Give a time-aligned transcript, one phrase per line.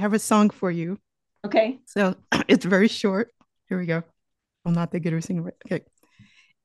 [0.00, 0.98] have a song for you.
[1.44, 1.78] Okay.
[1.86, 2.16] So
[2.48, 3.30] it's very short.
[3.68, 4.02] Here we go.
[4.64, 5.48] I'm not the good at singing.
[5.66, 5.84] Okay.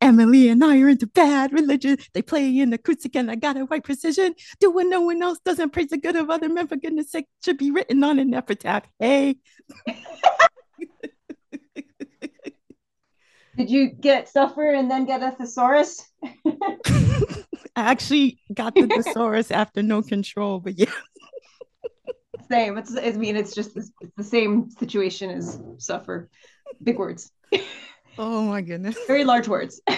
[0.02, 1.98] Emily and I are into bad religion.
[2.14, 4.36] They play in acoustic and I got a white precision.
[4.60, 6.68] Do what no one else doesn't praise the good of other men.
[6.68, 8.84] For goodness sake, should be written on an epitaph.
[9.00, 9.38] Hey.
[13.58, 16.04] Did you get suffer and then get a thesaurus?
[17.76, 20.92] I actually got the thesaurus after no control, but yeah.
[22.50, 22.78] Same.
[22.78, 26.30] It's I mean it's just it's the same situation as suffer.
[26.84, 27.32] Big words.
[28.18, 28.98] Oh my goodness.
[29.08, 29.82] Very large words.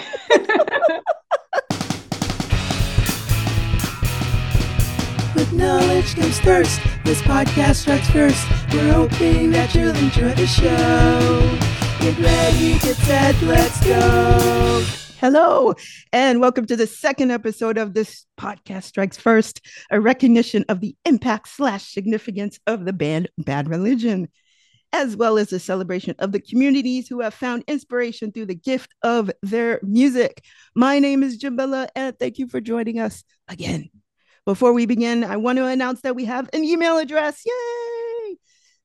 [5.36, 6.80] With knowledge comes thirst.
[7.04, 8.44] This podcast strikes first.
[8.72, 11.58] We're hoping that you'll enjoy the show.
[12.00, 14.97] Get ready, get set, let's go.
[15.20, 15.74] Hello,
[16.12, 19.60] and welcome to the second episode of this podcast strikes first,
[19.90, 24.28] a recognition of the impact slash significance of the band Bad Religion,
[24.92, 28.94] as well as a celebration of the communities who have found inspiration through the gift
[29.02, 30.44] of their music.
[30.76, 33.90] My name is Jamilah, and thank you for joining us again.
[34.44, 37.42] Before we begin, I want to announce that we have an email address.
[37.44, 37.97] Yay!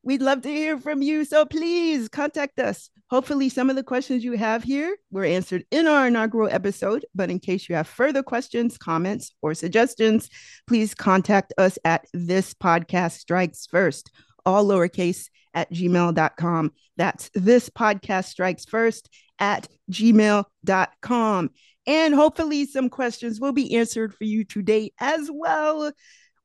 [0.05, 2.89] We'd love to hear from you, so please contact us.
[3.09, 7.29] Hopefully, some of the questions you have here were answered in our inaugural episode, but
[7.29, 10.29] in case you have further questions, comments, or suggestions,
[10.67, 14.11] please contact us at this podcast strikes first,
[14.45, 16.73] all lowercase at gmail.com.
[16.97, 21.49] That's this podcast strikes first at gmail.com.
[21.85, 25.93] And hopefully, some questions will be answered for you today as well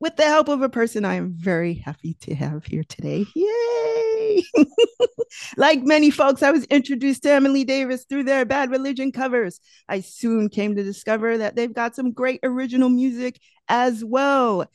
[0.00, 3.26] with the help of a person I am very happy to have here today.
[3.34, 4.42] Yay!
[5.56, 9.60] like many folks, I was introduced to Emily Davis through their Bad Religion covers.
[9.88, 14.66] I soon came to discover that they've got some great original music as well.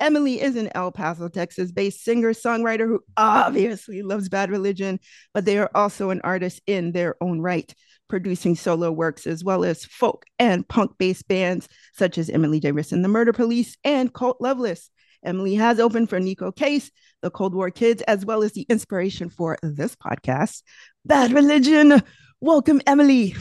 [0.00, 4.98] Emily is an El Paso, Texas based singer songwriter who obviously loves Bad Religion,
[5.34, 7.72] but they are also an artist in their own right,
[8.10, 12.92] producing solo works as well as folk and punk based bands such as Emily Davis
[12.92, 14.90] and the Murder Police and Cult Loveless.
[15.24, 16.90] Emily has opened for Neko Case,
[17.22, 20.62] the Cold War Kids, as well as the inspiration for this podcast,
[21.04, 22.02] Bad Religion.
[22.40, 23.34] Welcome, Emily.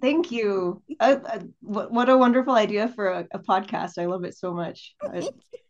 [0.00, 0.82] Thank you.
[1.00, 3.98] Uh, uh, what, what a wonderful idea for a, a podcast.
[3.98, 4.94] I love it so much.
[5.02, 5.28] I,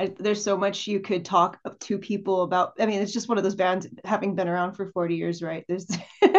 [0.00, 2.72] I, there's so much you could talk to people about.
[2.80, 5.62] I mean, it's just one of those bands having been around for 40 years, right?
[5.68, 5.86] There's,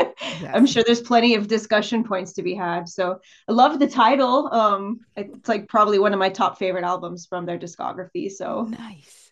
[0.51, 2.89] I'm sure there's plenty of discussion points to be had.
[2.89, 4.51] So I love the title.
[4.51, 8.31] Um, it's like probably one of my top favorite albums from their discography.
[8.31, 9.29] So nice.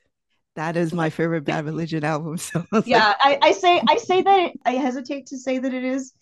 [0.56, 2.38] That is my favorite Bad Religion album.
[2.38, 5.58] So I yeah, like, I, I say I say that it, I hesitate to say
[5.58, 6.14] that it is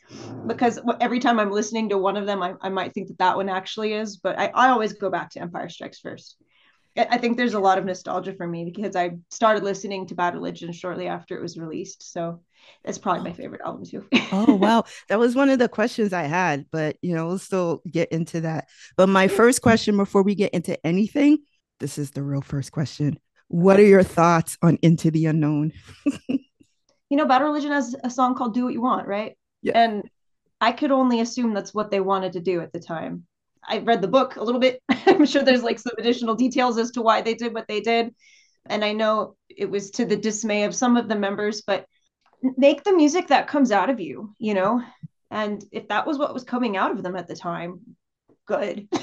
[0.47, 3.35] because every time I'm listening to one of them, I, I might think that that
[3.35, 4.15] one actually is.
[4.15, 6.37] But I, I always go back to Empire Strikes First.
[6.97, 10.33] I think there's a lot of nostalgia for me because I started listening to Bad
[10.33, 12.11] Religion shortly after it was released.
[12.11, 12.41] So
[12.83, 13.33] it's probably my oh.
[13.33, 14.05] favorite album too.
[14.31, 17.81] oh wow, that was one of the questions I had, but you know, we'll still
[17.89, 18.67] get into that.
[18.95, 21.39] But my first question before we get into anything,
[21.79, 23.19] this is the real first question.
[23.49, 25.71] What are your thoughts on Into the Unknown?
[26.27, 26.39] you
[27.11, 29.37] know, Bad Religion has a song called Do What You Want, right?
[29.61, 29.77] Yeah.
[29.77, 30.03] And
[30.59, 33.25] I could only assume that's what they wanted to do at the time.
[33.67, 34.81] I read the book a little bit.
[34.89, 38.13] I'm sure there's like some additional details as to why they did what they did.
[38.65, 41.85] And I know it was to the dismay of some of the members, but
[42.57, 44.83] make the music that comes out of you, you know?
[45.31, 47.81] And if that was what was coming out of them at the time,
[48.45, 48.87] good.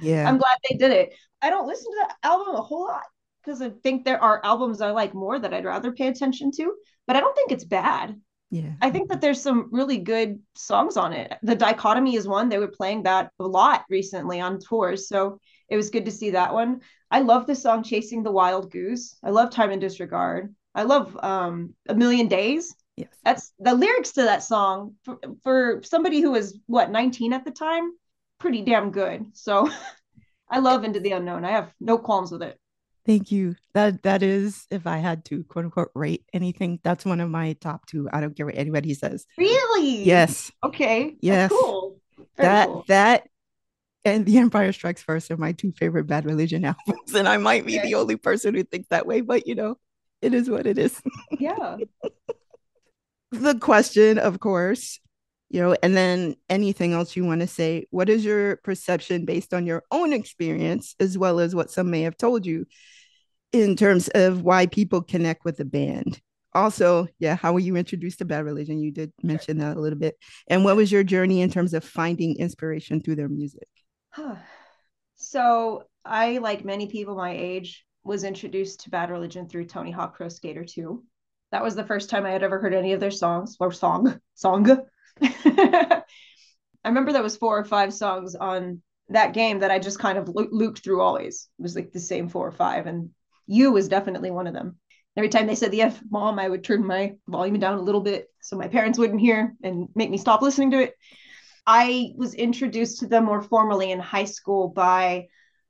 [0.00, 0.28] Yeah.
[0.28, 1.12] I'm glad they did it.
[1.42, 3.02] I don't listen to that album a whole lot
[3.44, 6.72] because I think there are albums I like more that I'd rather pay attention to,
[7.04, 8.20] but I don't think it's bad.
[8.50, 8.72] Yeah.
[8.80, 11.34] I think that there's some really good songs on it.
[11.42, 12.48] The Dichotomy is one.
[12.48, 15.08] They were playing that a lot recently on tours.
[15.08, 16.80] So it was good to see that one.
[17.10, 19.16] I love the song Chasing the Wild Goose.
[19.22, 20.54] I love Time and Disregard.
[20.74, 22.74] I love um, A Million Days.
[22.96, 23.08] Yes.
[23.24, 27.50] That's the lyrics to that song for, for somebody who was what 19 at the
[27.50, 27.92] time,
[28.38, 29.26] pretty damn good.
[29.34, 29.70] So
[30.50, 31.44] I love Into the Unknown.
[31.44, 32.58] I have no qualms with it.
[33.06, 33.54] Thank you.
[33.72, 37.52] That that is, if I had to quote unquote rate anything, that's one of my
[37.54, 38.08] top two.
[38.12, 39.26] I don't care what anybody says.
[39.38, 40.02] Really?
[40.02, 40.50] Yes.
[40.64, 41.16] Okay.
[41.20, 41.50] Yes.
[41.50, 42.00] That's cool.
[42.36, 42.84] Very that cool.
[42.88, 43.28] that
[44.04, 47.66] and The Empire Strikes First are my two favorite Bad Religion albums, and I might
[47.66, 47.88] be Okay.
[47.88, 49.78] the only person who thinks that way, but you know,
[50.22, 51.00] it is what it is.
[51.38, 51.76] Yeah.
[53.32, 55.00] the question, of course,
[55.50, 57.86] you know, and then anything else you want to say.
[57.90, 62.02] What is your perception based on your own experience, as well as what some may
[62.02, 62.66] have told you,
[63.52, 66.20] in terms of why people connect with the band?
[66.54, 68.80] Also, yeah, how were you introduced to Bad Religion?
[68.80, 70.16] You did mention that a little bit.
[70.48, 73.68] And what was your journey in terms of finding inspiration through their music?
[75.16, 80.16] so I, like many people my age, was introduced to Bad Religion through Tony Hawk
[80.16, 81.04] Pro Skater 2.
[81.52, 84.20] That was the first time I had ever heard any of their songs or song
[84.34, 84.80] song.
[85.22, 86.02] I
[86.84, 90.28] remember there was four or five songs on that game that I just kind of
[90.28, 91.48] lo- looped through always.
[91.58, 93.10] It was like the same four or five, and
[93.46, 94.78] you was definitely one of them.
[95.16, 98.02] Every time they said the F mom, I would turn my volume down a little
[98.02, 100.94] bit so my parents wouldn't hear and make me stop listening to it.
[101.66, 105.28] I was introduced to them more formally in high school by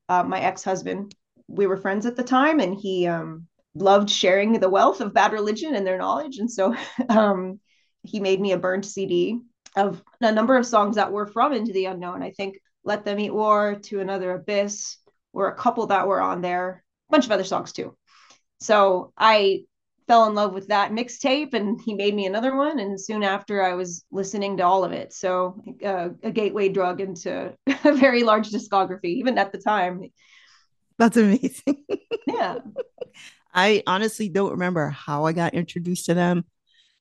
[0.08, 1.14] uh, my ex husband.
[1.48, 5.32] We were friends at the time, and he um, loved sharing the wealth of bad
[5.32, 6.38] religion and their knowledge.
[6.38, 6.74] And so
[7.08, 7.60] um,
[8.02, 9.40] he made me a burned CD
[9.76, 12.22] of a number of songs that were from Into the Unknown.
[12.22, 14.96] I think Let Them Eat War, To Another Abyss
[15.32, 17.96] were a couple that were on there, bunch of other songs too.
[18.60, 19.64] So I
[20.06, 22.78] fell in love with that mixtape and he made me another one.
[22.78, 25.12] And soon after i was listening to all of it.
[25.12, 27.54] So uh, a gateway drug into
[27.84, 30.02] a very large discography even at the time.
[30.98, 31.84] That's amazing.
[32.28, 32.58] Yeah.
[33.54, 36.44] I honestly don't remember how i got introduced to them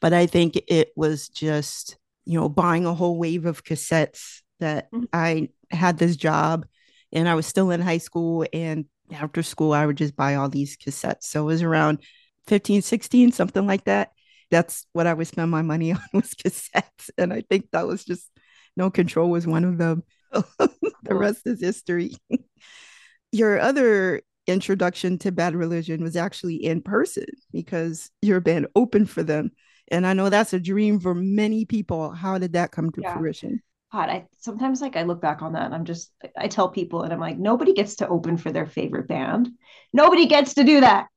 [0.01, 4.91] but i think it was just you know buying a whole wave of cassettes that
[4.91, 5.05] mm-hmm.
[5.13, 6.65] i had this job
[7.11, 10.49] and i was still in high school and after school i would just buy all
[10.49, 11.99] these cassettes so it was around
[12.47, 14.11] 15, 16, something like that.
[14.51, 17.09] That's what I would spend my money on was cassettes.
[17.17, 18.29] And I think that was just
[18.75, 20.03] No Control was one of them.
[20.31, 22.15] the rest is history.
[23.31, 29.23] Your other introduction to Bad Religion was actually in person because your band opened for
[29.23, 29.51] them.
[29.89, 32.11] And I know that's a dream for many people.
[32.11, 33.17] How did that come to yeah.
[33.17, 33.61] fruition?
[33.95, 37.03] God, I sometimes like I look back on that and I'm just I tell people
[37.03, 39.47] and I'm like, nobody gets to open for their favorite band.
[39.93, 41.07] Nobody gets to do that.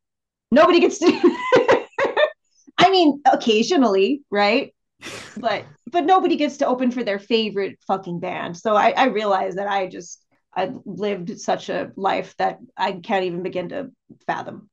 [0.53, 1.07] Nobody gets to.
[2.79, 4.73] I mean, occasionally, right?
[5.37, 8.57] But but nobody gets to open for their favorite fucking band.
[8.57, 13.25] So I, I realize that I just I lived such a life that I can't
[13.25, 13.91] even begin to
[14.25, 14.71] fathom.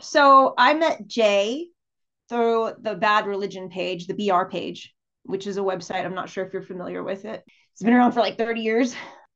[0.00, 1.68] So I met Jay
[2.28, 4.93] through the Bad Religion page, the BR page,
[5.24, 6.04] which is a website.
[6.04, 7.42] I'm not sure if you're familiar with it.
[7.72, 8.94] It's been around for like 30 years.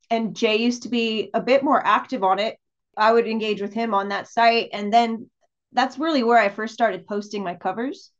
[0.09, 2.57] And Jay used to be a bit more active on it.
[2.97, 4.69] I would engage with him on that site.
[4.73, 5.29] And then
[5.71, 8.11] that's really where I first started posting my covers.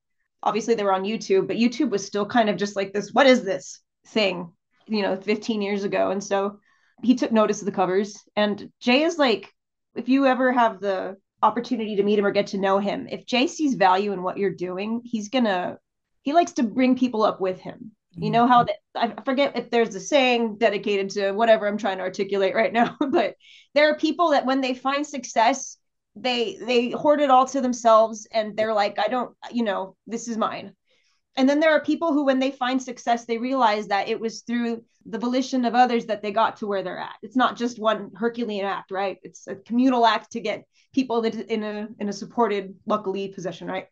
[0.43, 3.27] Obviously, they were on YouTube, but YouTube was still kind of just like this what
[3.27, 4.51] is this thing,
[4.87, 6.11] you know, 15 years ago.
[6.11, 6.59] And so
[7.03, 8.17] he took notice of the covers.
[8.35, 9.51] And Jay is like,
[9.95, 13.25] if you ever have the opportunity to meet him or get to know him, if
[13.25, 15.77] Jay sees value in what you're doing, he's gonna,
[16.21, 17.91] he likes to bring people up with him.
[18.11, 19.11] You know how mm-hmm.
[19.19, 22.97] I forget if there's a saying dedicated to whatever I'm trying to articulate right now,
[23.11, 23.35] but
[23.75, 25.77] there are people that when they find success,
[26.15, 30.27] they they hoard it all to themselves and they're like i don't you know this
[30.27, 30.73] is mine
[31.37, 34.41] and then there are people who when they find success they realize that it was
[34.41, 37.79] through the volition of others that they got to where they're at it's not just
[37.79, 42.13] one herculean act right it's a communal act to get people in a in a
[42.13, 43.87] supported luckily position right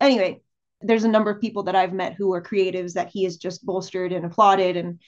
[0.00, 0.40] anyway
[0.82, 3.64] there's a number of people that i've met who are creatives that he has just
[3.64, 5.00] bolstered and applauded and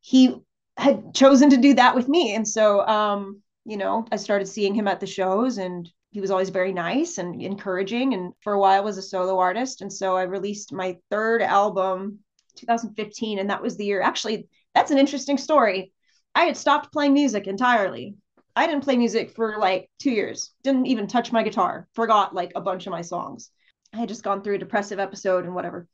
[0.00, 0.36] he
[0.76, 2.34] had chosen to do that with me.
[2.34, 6.30] And so um you know i started seeing him at the shows and he was
[6.30, 9.82] always very nice and encouraging and for a while was a solo artist.
[9.82, 12.20] And so i released my third album
[12.56, 15.92] 2015 and that was the year actually that's an interesting story.
[16.34, 18.14] I had stopped playing music entirely.
[18.54, 22.52] I didn't play music for like two years didn't even touch my guitar forgot like
[22.54, 23.50] a bunch of my songs
[23.96, 25.86] i had just gone through a depressive episode and whatever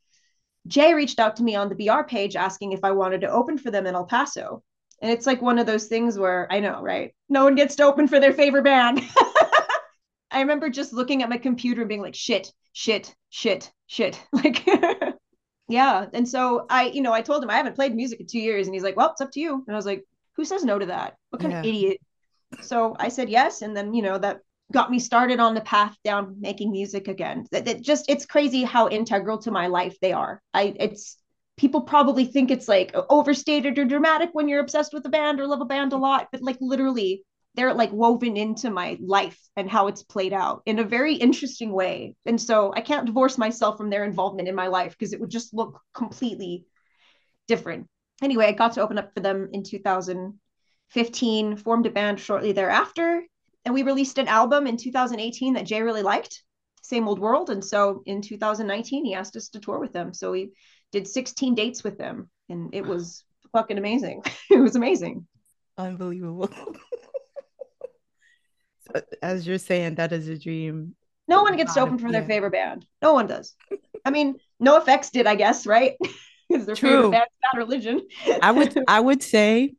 [0.67, 3.57] jay reached out to me on the br page asking if i wanted to open
[3.57, 4.61] for them in el paso
[5.01, 7.83] and it's like one of those things where i know right no one gets to
[7.83, 9.01] open for their favorite band
[10.33, 14.19] I remember just looking at my computer and being like, shit, shit, shit, shit.
[14.33, 14.65] Like,
[15.69, 16.07] yeah.
[16.11, 18.67] And so I, you know, I told him I haven't played music in two years.
[18.67, 19.63] And he's like, well, it's up to you.
[19.65, 20.03] And I was like,
[20.35, 21.15] who says no to that?
[21.29, 21.59] What kind yeah.
[21.59, 21.97] of idiot?
[22.61, 23.61] So I said yes.
[23.61, 24.39] And then, you know, that
[24.73, 27.45] got me started on the path down making music again.
[27.51, 30.41] That, that just, it's crazy how integral to my life they are.
[30.53, 31.17] I, it's,
[31.55, 35.47] people probably think it's like overstated or dramatic when you're obsessed with a band or
[35.47, 37.23] love a band a lot, but like literally
[37.55, 41.71] they're like woven into my life and how it's played out in a very interesting
[41.71, 42.15] way.
[42.25, 45.29] And so I can't divorce myself from their involvement in my life because it would
[45.29, 46.65] just look completely
[47.47, 47.87] different.
[48.23, 53.21] Anyway, I got to open up for them in 2015, formed a band shortly thereafter,
[53.65, 56.43] and we released an album in 2018 that Jay really liked,
[56.81, 57.49] Same Old World.
[57.49, 60.13] And so in 2019, he asked us to tour with them.
[60.13, 60.51] So we
[60.91, 64.23] did 16 dates with them, and it was fucking amazing.
[64.51, 65.27] it was amazing.
[65.77, 66.49] Unbelievable.
[69.21, 70.95] as you're saying, that is a dream.
[71.27, 72.85] No one gets to open for their favorite band.
[73.01, 73.55] No one does.
[74.03, 75.95] I mean, NOFX did, I guess, right?
[76.49, 76.89] Because their True.
[76.89, 78.07] favorite band's bad religion.
[78.41, 79.73] I would I would say,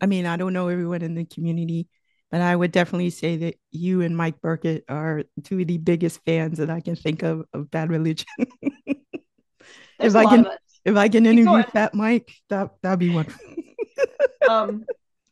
[0.00, 1.88] I mean, I don't know everyone in the community,
[2.30, 6.20] But I would definitely say that you and Mike Burkett are two of the biggest
[6.24, 8.26] fans that I can think of of Bad Religion.
[8.86, 10.46] if I can,
[10.84, 13.54] if I can interview Fat Mike, that that'd be wonderful.
[14.48, 14.84] um,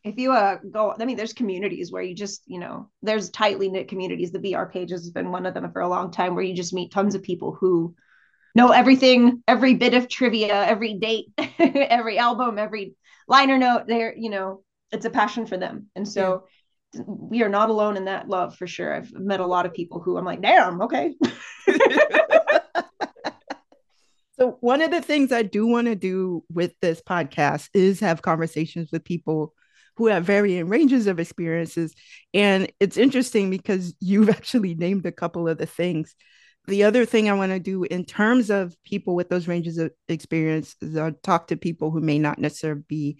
[0.03, 3.69] if you uh go, I mean, there's communities where you just, you know, there's tightly
[3.69, 4.31] knit communities.
[4.31, 6.73] The BR pages has been one of them for a long time, where you just
[6.73, 7.95] meet tons of people who
[8.55, 11.27] know everything, every bit of trivia, every date,
[11.59, 13.87] every album, every liner note.
[13.87, 16.43] There, you know, it's a passion for them, and so.
[16.43, 16.49] Yeah
[17.05, 18.93] we are not alone in that love for sure.
[18.93, 21.13] I've met a lot of people who I'm like, damn, okay.
[24.39, 28.21] so one of the things I do want to do with this podcast is have
[28.21, 29.53] conversations with people
[29.97, 31.93] who have varying ranges of experiences.
[32.33, 36.15] And it's interesting because you've actually named a couple of the things.
[36.67, 39.91] The other thing I want to do in terms of people with those ranges of
[40.07, 43.19] experience is uh, talk to people who may not necessarily be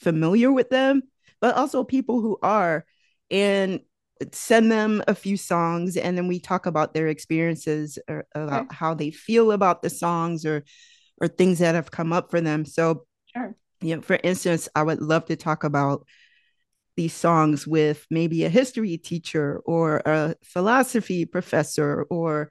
[0.00, 1.02] familiar with them,
[1.40, 2.84] but also people who are
[3.32, 3.80] and
[4.30, 8.94] send them a few songs and then we talk about their experiences or about how
[8.94, 10.62] they feel about the songs or
[11.20, 12.64] or things that have come up for them.
[12.64, 13.56] So sure.
[13.80, 16.06] you know for instance i would love to talk about
[16.96, 22.50] these songs with maybe a history teacher or a philosophy professor or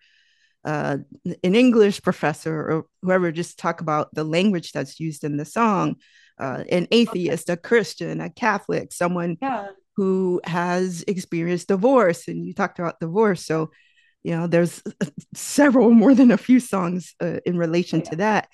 [0.66, 0.98] uh,
[1.44, 5.96] an english professor or whoever just talk about the language that's used in the song
[6.40, 7.54] uh, an atheist okay.
[7.54, 13.46] a christian a catholic someone yeah who has experienced divorce and you talked about divorce
[13.46, 13.72] so
[14.24, 14.82] you know there's
[15.34, 18.10] several more than a few songs uh, in relation oh, yeah.
[18.10, 18.48] to that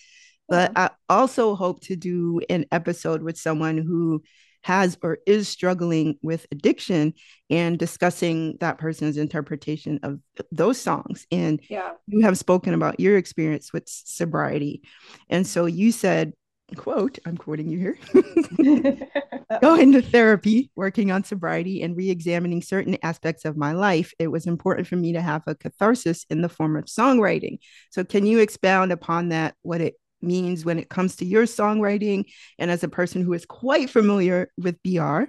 [0.48, 0.89] but yeah.
[1.10, 4.22] i also hope to do an episode with someone who
[4.63, 7.13] has or is struggling with addiction
[7.50, 10.20] and discussing that person's interpretation of
[10.51, 11.91] those songs and yeah.
[12.08, 14.82] you have spoken about your experience with sobriety
[15.29, 16.34] and so you said
[16.75, 17.97] quote, I'm quoting you here,
[19.62, 24.27] go into therapy, working on sobriety and re examining certain aspects of my life, it
[24.27, 27.59] was important for me to have a catharsis in the form of songwriting.
[27.91, 32.25] So, can you expound upon that, what it means when it comes to your songwriting?
[32.59, 35.24] And as a person who is quite familiar with BR,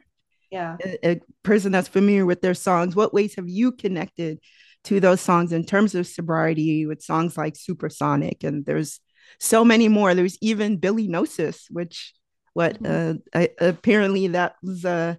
[0.50, 4.40] yeah, a, a person that's familiar with their songs, what ways have you connected?
[4.84, 9.00] To those songs in terms of sobriety with songs like Supersonic, and there's
[9.40, 10.14] so many more.
[10.14, 12.14] There's even Billy Gnosis, which
[12.54, 13.18] what mm-hmm.
[13.32, 15.16] uh, I, apparently that was uh,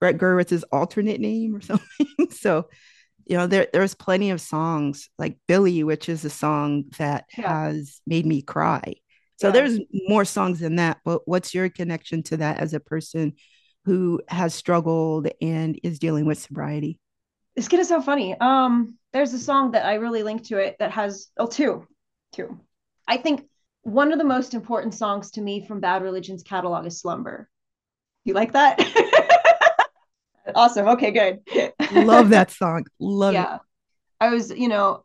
[0.00, 2.30] Brett Gurewitz's alternate name or something.
[2.30, 2.68] so
[3.26, 7.66] you know there there's plenty of songs like Billy, which is a song that yeah.
[7.66, 8.94] has made me cry.
[9.38, 9.52] So yeah.
[9.52, 10.98] there's more songs than that.
[11.04, 13.34] But what's your connection to that as a person
[13.84, 16.98] who has struggled and is dealing with sobriety?
[17.54, 18.38] It's gonna sound funny.
[18.38, 21.86] Um, there's a song that I really link to it that has oh two,
[22.32, 22.60] two.
[23.08, 23.46] I think
[23.82, 27.48] one of the most important songs to me from Bad Religion's catalog is Slumber.
[28.24, 28.80] You like that?
[30.54, 30.88] awesome.
[30.88, 31.40] Okay, good.
[31.92, 32.84] Love that song.
[32.98, 33.56] Love yeah.
[33.56, 33.60] it.
[34.20, 35.04] I was, you know,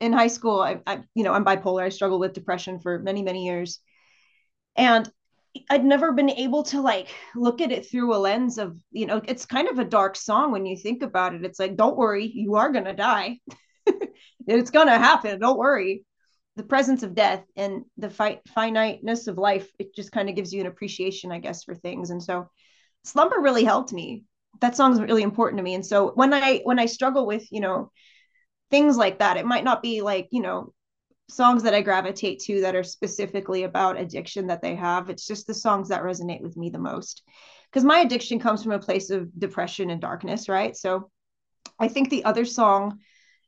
[0.00, 1.82] in high school, I, I, you know, I'm bipolar.
[1.82, 3.80] I struggled with depression for many, many years.
[4.76, 5.10] And
[5.68, 9.20] I'd never been able to like look at it through a lens of, you know,
[9.24, 11.44] it's kind of a dark song when you think about it.
[11.44, 13.40] It's like, don't worry, you are going to die.
[14.46, 15.40] it's going to happen.
[15.40, 16.04] Don't worry
[16.56, 20.52] the presence of death and the fi- finiteness of life it just kind of gives
[20.52, 22.10] you an appreciation i guess for things.
[22.10, 22.48] And so
[23.04, 24.24] slumber really helped me.
[24.60, 25.74] That song's really important to me.
[25.74, 27.90] And so when i when i struggle with you know
[28.70, 30.72] things like that it might not be like you know
[31.28, 35.10] songs that i gravitate to that are specifically about addiction that they have.
[35.10, 37.22] It's just the songs that resonate with me the most.
[37.70, 40.76] Because my addiction comes from a place of depression and darkness right?
[40.76, 41.10] So
[41.78, 42.98] i think the other song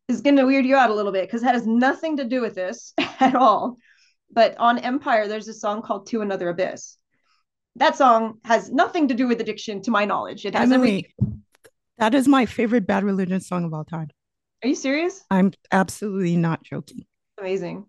[0.08, 2.40] is going to weird you out a little bit because it has nothing to do
[2.40, 3.76] with this at all.
[4.30, 6.96] But on Empire, there's a song called To Another Abyss.
[7.76, 10.44] That song has nothing to do with addiction, to my knowledge.
[10.44, 11.12] It has Emily,
[11.99, 14.08] that is my favorite Bad Religion song of all time.
[14.62, 15.23] Are you serious?
[15.30, 17.04] I'm absolutely not joking.
[17.38, 17.87] Amazing.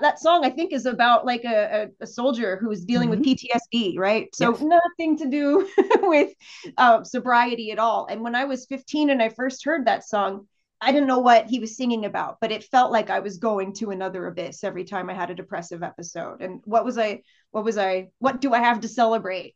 [0.00, 3.20] That song, I think, is about like a, a, a soldier who is dealing mm-hmm.
[3.20, 3.38] with
[3.72, 4.28] PTSD, right?
[4.34, 4.62] So yes.
[4.62, 5.68] nothing to do
[6.02, 6.32] with
[6.78, 8.06] uh, sobriety at all.
[8.06, 10.46] And when I was 15 and I first heard that song,
[10.80, 13.72] I didn't know what he was singing about, but it felt like I was going
[13.74, 16.42] to another abyss every time I had a depressive episode.
[16.42, 19.54] And what was I, what was I, what do I have to celebrate?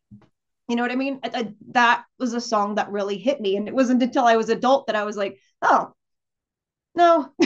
[0.68, 1.20] You know what I mean?
[1.22, 3.56] I, I, that was a song that really hit me.
[3.56, 5.92] And it wasn't until I was adult that I was like, oh,
[6.94, 7.32] no.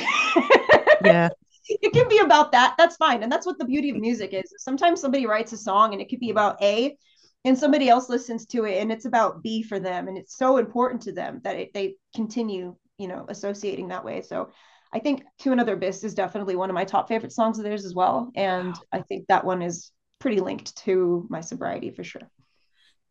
[1.05, 1.31] yeah.
[1.69, 2.75] it can be about that.
[2.79, 3.23] That's fine.
[3.23, 4.52] And that's what the beauty of music is.
[4.59, 6.97] Sometimes somebody writes a song and it could be about A,
[7.45, 10.09] and somebody else listens to it and it's about B for them.
[10.09, 14.23] And it's so important to them that it, they continue you know associating that way
[14.23, 14.49] so
[14.92, 17.85] i think to another abyss is definitely one of my top favorite songs of theirs
[17.85, 18.82] as well and wow.
[18.92, 19.90] i think that one is
[20.21, 22.30] pretty linked to my sobriety for sure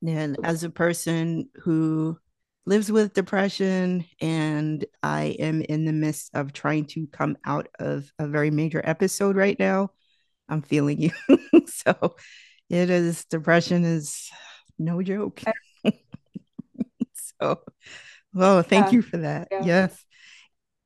[0.07, 2.17] and as a person who
[2.65, 8.12] lives with depression and I am in the midst of trying to come out of
[8.19, 9.91] a very major episode right now.
[10.48, 11.12] I'm feeling you.
[11.65, 12.15] so
[12.69, 14.29] it is depression is
[14.77, 15.41] no joke.
[17.39, 17.62] so
[18.33, 18.91] well, thank yeah.
[18.91, 19.47] you for that.
[19.51, 19.61] Yeah.
[19.65, 20.05] Yes.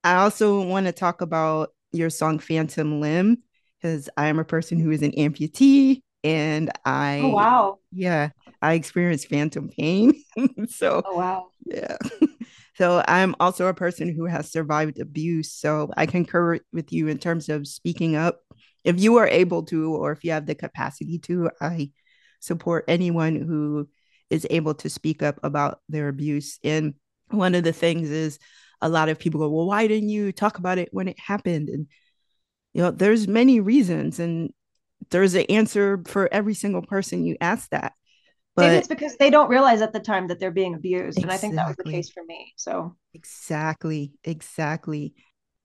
[0.03, 3.37] I also want to talk about your song Phantom Limb
[3.81, 7.79] because I am a person who is an amputee and I oh, wow.
[7.91, 10.13] Yeah, I experience phantom pain.
[10.69, 11.47] so oh, wow.
[11.65, 11.97] Yeah.
[12.77, 15.51] so I'm also a person who has survived abuse.
[15.51, 18.39] So I concur with you in terms of speaking up.
[18.83, 21.91] If you are able to, or if you have the capacity to, I
[22.39, 23.87] support anyone who
[24.31, 26.57] is able to speak up about their abuse.
[26.63, 26.95] And
[27.29, 28.39] one of the things is
[28.82, 31.70] a lot of people go, Well, why didn't you talk about it when it happened?
[31.70, 31.88] And
[32.74, 34.51] you know, there's many reasons, and
[35.10, 37.94] there's an answer for every single person you ask that.
[38.55, 41.17] But Maybe it's because they don't realize at the time that they're being abused.
[41.17, 41.24] Exactly.
[41.24, 42.53] And I think that was the case for me.
[42.58, 45.13] So exactly, exactly.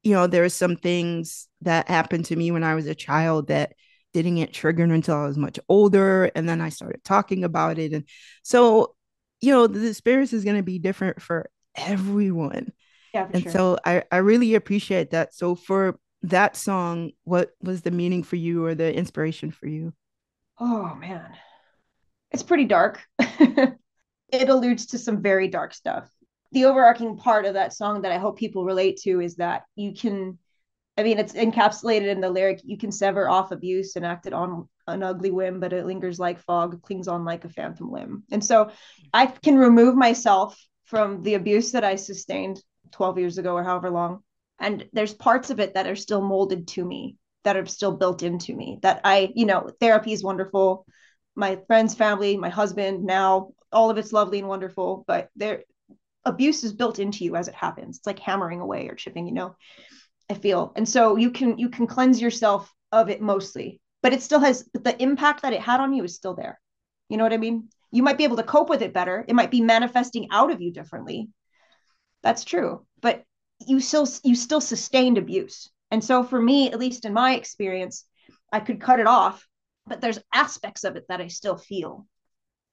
[0.03, 3.49] You know, there are some things that happened to me when I was a child
[3.49, 3.75] that
[4.13, 6.31] didn't get triggered until I was much older.
[6.35, 7.93] And then I started talking about it.
[7.93, 8.05] And
[8.43, 8.95] so,
[9.41, 12.73] you know, the experience is going to be different for everyone.
[13.15, 13.29] Yeah.
[13.33, 13.53] and sure.
[13.53, 15.35] so I, I really appreciate that.
[15.35, 19.93] So for that song, what was the meaning for you or the inspiration for you?
[20.59, 21.35] Oh man
[22.31, 23.01] it's pretty dark.
[23.19, 26.11] it alludes to some very dark stuff.
[26.53, 29.95] The overarching part of that song that I hope people relate to is that you
[29.95, 30.39] can,
[30.97, 34.33] I mean, it's encapsulated in the lyric, you can sever off abuse and act it
[34.33, 38.25] on an ugly whim, but it lingers like fog, clings on like a phantom limb.
[38.31, 38.71] And so
[39.13, 43.91] I can remove myself from the abuse that I sustained 12 years ago or however
[43.91, 44.23] long.
[44.59, 48.23] And there's parts of it that are still molded to me, that are still built
[48.23, 50.85] into me, that I, you know, therapy is wonderful
[51.41, 55.63] my friends, family, my husband, now all of it's lovely and wonderful, but there
[56.25, 57.99] abuse is built into you as it happens.
[57.99, 59.57] It's like hammering away or chipping, you know.
[60.29, 60.73] I feel.
[60.77, 64.69] And so you can you can cleanse yourself of it mostly, but it still has
[64.73, 66.61] the impact that it had on you is still there.
[67.09, 67.69] You know what I mean?
[67.93, 69.25] You might be able to cope with it better.
[69.27, 71.29] It might be manifesting out of you differently.
[72.23, 72.87] That's true.
[73.01, 73.25] But
[73.67, 75.69] you still you still sustained abuse.
[75.91, 78.05] And so for me, at least in my experience,
[78.53, 79.45] I could cut it off
[79.91, 82.07] but there's aspects of it that I still feel.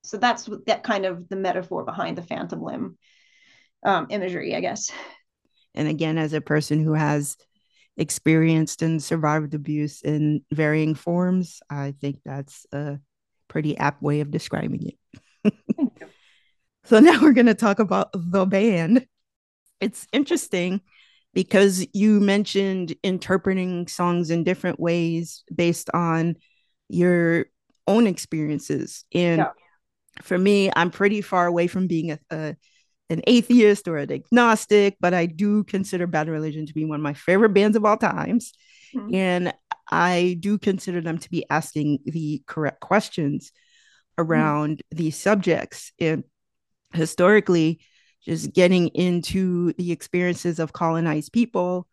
[0.03, 2.97] So that's that kind of the metaphor behind the phantom limb
[3.83, 4.91] um, imagery, I guess.
[5.73, 7.35] And again, as a person who has
[7.97, 12.99] experienced and survived abuse in varying forms, I think that's a
[13.47, 14.91] pretty apt way of describing
[15.43, 15.53] it.
[16.83, 19.05] so now we're going to talk about the band.
[19.79, 20.81] It's interesting
[21.33, 26.35] because you mentioned interpreting songs in different ways based on
[26.89, 27.45] your
[27.87, 29.05] own experiences.
[29.13, 29.51] And yeah.
[30.21, 32.55] for me, I'm pretty far away from being a, a
[33.09, 37.03] an atheist or an agnostic, but I do consider Bad Religion to be one of
[37.03, 38.53] my favorite bands of all times.
[38.95, 39.15] Mm-hmm.
[39.15, 39.53] And
[39.89, 43.51] I do consider them to be asking the correct questions
[44.17, 44.97] around mm-hmm.
[44.97, 45.91] these subjects.
[45.99, 46.23] And
[46.93, 47.79] historically,
[48.23, 51.87] just getting into the experiences of colonized people,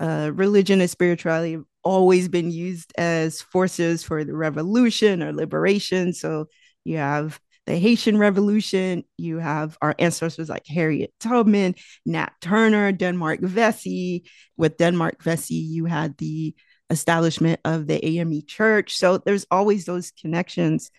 [0.00, 6.12] uh, religion and spirituality have always been used as forces for the revolution or liberation.
[6.12, 6.46] So
[6.84, 7.38] you have
[7.68, 11.74] the Haitian Revolution, you have our ancestors like Harriet Tubman,
[12.06, 14.24] Nat Turner, Denmark Vesey.
[14.56, 16.54] With Denmark Vesey, you had the
[16.88, 18.96] establishment of the AME Church.
[18.96, 20.90] So there's always those connections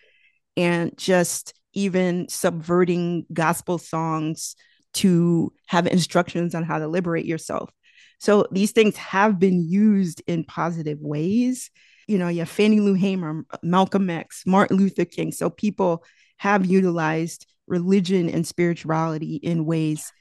[0.55, 4.55] and just even subverting gospel songs
[4.93, 7.71] to have instructions on how to liberate yourself.
[8.19, 11.71] So these things have been used in positive ways.
[12.07, 15.31] You know, you have Fannie Lou Hamer, Malcolm X, Martin Luther King.
[15.31, 16.03] So people
[16.39, 20.11] have utilized religion and spirituality in ways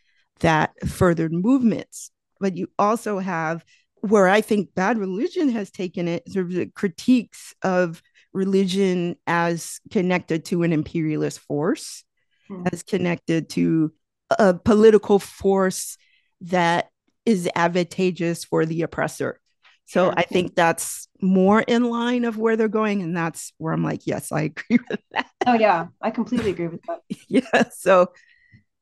[0.41, 2.11] that furthered movements.
[2.41, 3.65] But you also have
[4.01, 8.01] where I think bad religion has taken it, sort of the critiques of
[8.33, 12.05] religion as connected to an imperialist force,
[12.49, 12.69] mm-hmm.
[12.73, 13.93] as connected to
[14.39, 15.97] a political force
[16.43, 16.91] that
[17.25, 19.41] is advantageous for the oppressor.
[19.89, 20.15] So sure.
[20.19, 23.01] I think that's more in line of where they're going.
[23.01, 25.31] And that's where I'm like, yes, I agree with that.
[25.47, 25.87] Oh, yeah.
[26.03, 27.01] I completely agree with that.
[27.29, 27.65] yeah.
[27.71, 28.13] So,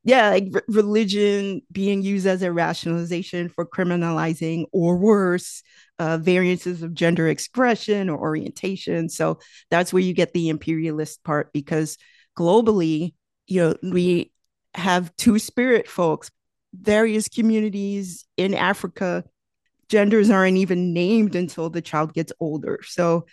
[0.02, 5.62] yeah, like r- religion being used as a rationalization for criminalizing or worse,
[6.00, 9.08] uh, variances of gender expression or orientation.
[9.08, 9.38] So
[9.70, 11.98] that's where you get the imperialist part because
[12.36, 13.14] globally,
[13.46, 14.32] you know, we
[14.74, 16.32] have two spirit folks
[16.78, 19.24] various communities in Africa,
[19.88, 22.80] genders aren't even named until the child gets older.
[22.86, 23.26] So,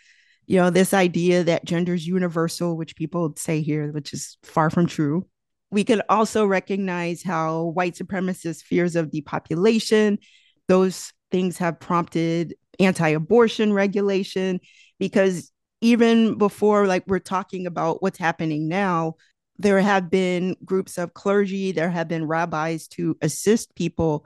[0.46, 4.70] you know, this idea that gender is universal, which people say here, which is far
[4.70, 5.26] from true.
[5.72, 10.20] we can also recognize how white supremacist fears of depopulation,
[10.68, 14.60] those things have prompted anti-abortion regulation
[15.00, 19.14] because even before like we're talking about what's happening now
[19.60, 24.26] there have been groups of clergy there have been rabbis to assist people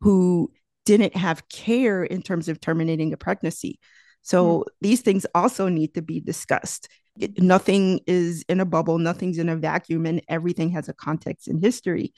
[0.00, 0.52] who
[0.96, 3.78] didn't have care in terms of terminating a pregnancy
[4.22, 4.64] so mm.
[4.80, 9.48] these things also need to be discussed it, nothing is in a bubble nothing's in
[9.48, 12.12] a vacuum and everything has a context in history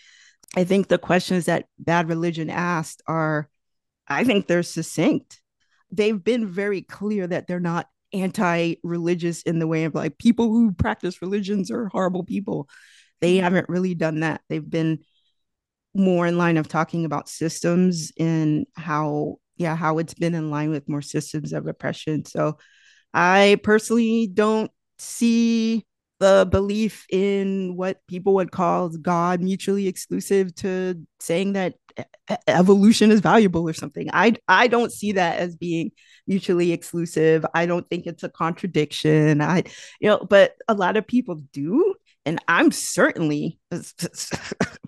[0.57, 3.49] i think the questions that bad religion asked are
[4.09, 5.43] i think they're succinct
[5.91, 10.73] they've been very clear that they're not anti-religious in the way of like people who
[10.73, 12.69] practice religions are horrible people.
[13.21, 13.45] They mm-hmm.
[13.45, 14.41] haven't really done that.
[14.49, 15.01] They've been
[15.95, 20.71] more in line of talking about systems and how yeah how it's been in line
[20.71, 22.57] with more systems of oppression so
[23.13, 25.85] i personally don't see
[26.21, 31.75] the belief in what people would call god mutually exclusive to saying that
[32.47, 34.09] evolution is valuable or something.
[34.13, 35.93] I I don't see that as being
[36.27, 37.45] mutually exclusive.
[37.55, 39.41] I don't think it's a contradiction.
[39.41, 39.65] I
[40.01, 41.95] you know, but a lot of people do
[42.27, 43.59] and I'm certainly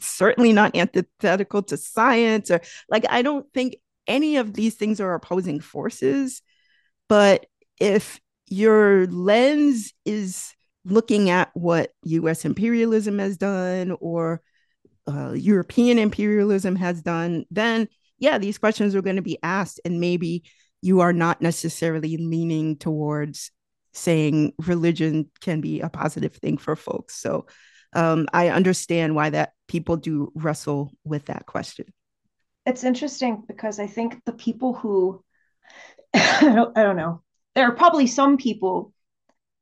[0.00, 5.14] certainly not antithetical to science or like I don't think any of these things are
[5.14, 6.42] opposing forces,
[7.08, 7.46] but
[7.78, 10.52] if your lens is
[10.84, 14.42] looking at what US imperialism has done or
[15.06, 20.00] uh, European imperialism has done, then yeah, these questions are going to be asked, and
[20.00, 20.44] maybe
[20.80, 23.50] you are not necessarily leaning towards
[23.92, 27.16] saying religion can be a positive thing for folks.
[27.16, 27.46] So
[27.94, 31.86] um, I understand why that people do wrestle with that question.
[32.64, 35.22] It's interesting because I think the people who
[36.14, 37.22] I don't, I don't know,
[37.54, 38.92] there are probably some people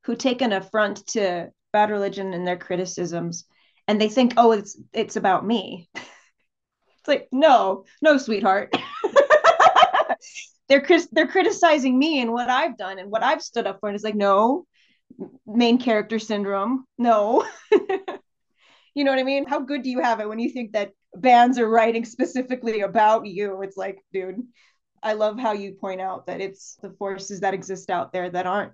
[0.04, 3.44] who take an affront to bad religion and their criticisms
[3.86, 8.74] and they think oh it's it's about me it's like no no sweetheart
[10.70, 13.88] they're they're criticizing me and what I've done and what I've stood up for.
[13.88, 14.66] And it's like no
[15.46, 17.44] main character syndrome no.
[18.92, 19.46] You know what I mean?
[19.46, 23.24] How good do you have it when you think that bands are writing specifically about
[23.24, 23.62] you?
[23.62, 24.42] It's like dude
[25.02, 28.46] I love how you point out that it's the forces that exist out there that
[28.46, 28.72] aren't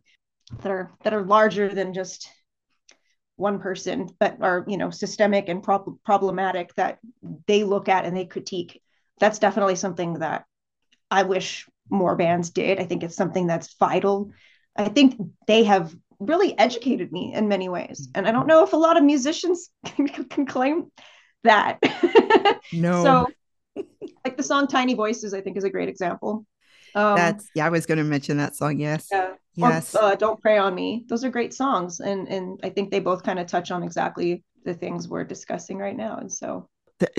[0.63, 2.29] that are that are larger than just
[3.37, 6.99] one person, but are you know systemic and pro- problematic that
[7.47, 8.81] they look at and they critique.
[9.21, 10.47] That's definitely something that
[11.11, 12.81] I wish more bands did.
[12.81, 14.31] I think it's something that's vital.
[14.77, 18.73] I think they have really educated me in many ways, and I don't know if
[18.73, 20.91] a lot of musicians can, can claim
[21.45, 21.79] that.
[22.73, 23.05] no.
[23.77, 23.85] so,
[24.25, 26.47] like the song "Tiny Voices," I think is a great example.
[26.95, 28.79] Um, That's yeah, I was going to mention that song.
[28.79, 29.09] Yes.
[29.11, 29.35] Yeah.
[29.55, 29.95] Yes.
[29.95, 31.05] Or, uh, Don't Pray on Me.
[31.09, 34.45] Those are great songs, and and I think they both kind of touch on exactly
[34.65, 36.19] the things we're discussing right now.
[36.19, 36.69] And so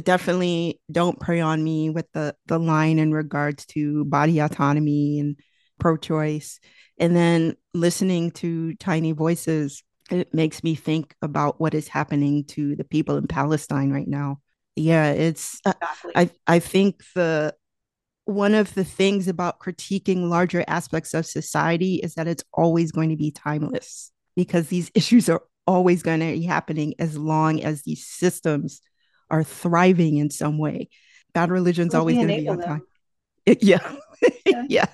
[0.03, 5.37] definitely don't pray on me with the the line in regards to body autonomy and
[5.79, 6.59] pro-choice
[6.97, 12.75] and then listening to tiny voices it makes me think about what is happening to
[12.75, 14.37] the people in palestine right now
[14.75, 16.11] yeah it's uh, exactly.
[16.15, 17.53] i i think the
[18.25, 23.09] one of the things about critiquing larger aspects of society is that it's always going
[23.09, 27.83] to be timeless because these issues are always going to be happening as long as
[27.83, 28.81] these systems
[29.29, 30.89] are thriving in some way.
[31.33, 32.67] Bad religion's always going to be on them.
[32.67, 32.81] time.
[33.45, 33.95] It, yeah.
[34.45, 34.63] yeah.
[34.69, 34.85] yeah.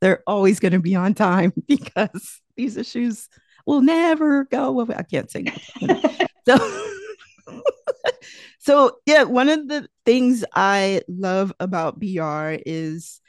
[0.00, 3.28] They're always going to be on time because these issues
[3.66, 4.94] will never go away.
[4.96, 5.44] I can't say
[6.46, 6.82] so
[8.58, 13.20] so yeah, one of the things I love about BR is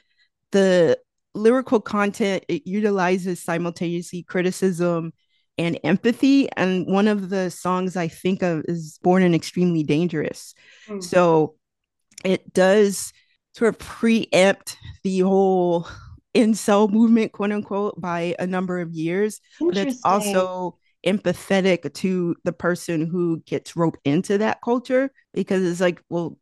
[0.52, 0.98] the
[1.34, 2.44] lyrical content.
[2.48, 5.12] It utilizes simultaneously criticism
[5.58, 6.48] and empathy.
[6.56, 10.54] And one of the songs I think of is Born and Extremely Dangerous.
[10.88, 11.02] Mm.
[11.02, 11.56] So
[12.24, 13.12] it does
[13.54, 15.88] sort of preempt the whole
[16.34, 19.40] incel movement, quote unquote, by a number of years.
[19.60, 25.80] But it's also empathetic to the person who gets roped into that culture because it's
[25.80, 26.38] like, well,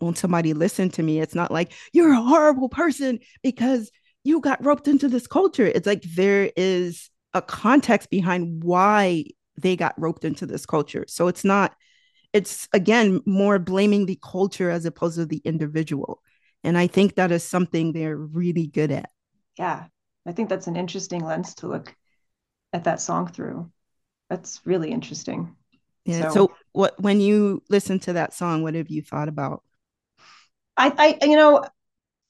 [0.00, 1.20] won't somebody listen to me?
[1.20, 3.90] It's not like you're a horrible person because
[4.24, 5.66] you got roped into this culture.
[5.66, 9.24] It's like there is a context behind why
[9.56, 11.04] they got roped into this culture.
[11.08, 11.74] So it's not,
[12.32, 16.22] it's again more blaming the culture as opposed to the individual.
[16.64, 19.10] And I think that is something they're really good at.
[19.58, 19.86] Yeah.
[20.26, 21.94] I think that's an interesting lens to look
[22.72, 23.70] at that song through
[24.30, 25.54] that's really interesting.
[26.06, 26.28] Yeah.
[26.28, 29.62] So, so, what when you listen to that song, what have you thought about?
[30.76, 31.64] I, I, you know,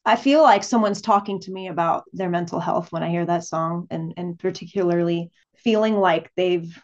[0.04, 3.44] I feel like someone's talking to me about their mental health when I hear that
[3.44, 6.76] song, and and particularly feeling like they've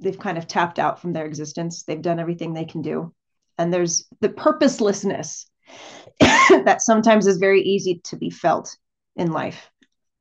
[0.00, 1.82] they've kind of tapped out from their existence.
[1.82, 3.14] They've done everything they can do.
[3.58, 5.46] And there's the purposelessness
[6.20, 8.76] that sometimes is very easy to be felt
[9.16, 9.70] in life.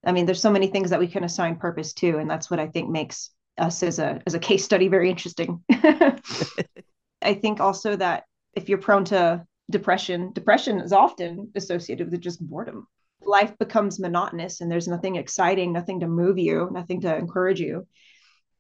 [0.06, 2.60] I mean, there's so many things that we can assign purpose to, and that's what
[2.60, 5.64] I think makes us as a as a case study very interesting.
[7.22, 8.24] I think also that
[8.54, 12.88] if you're prone to depression, depression is often associated with just boredom.
[13.22, 17.88] Life becomes monotonous and there's nothing exciting, nothing to move you, nothing to encourage you.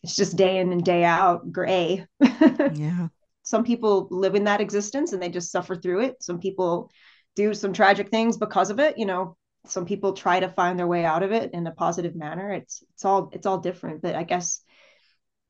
[0.04, 2.06] It's just day in and day out, gray.
[2.74, 3.08] yeah.
[3.44, 6.22] Some people live in that existence and they just suffer through it.
[6.22, 6.92] Some people
[7.36, 8.98] do some tragic things because of it.
[8.98, 12.16] You know, some people try to find their way out of it in a positive
[12.16, 12.52] manner.
[12.52, 14.02] It's it's all it's all different.
[14.02, 14.62] But I guess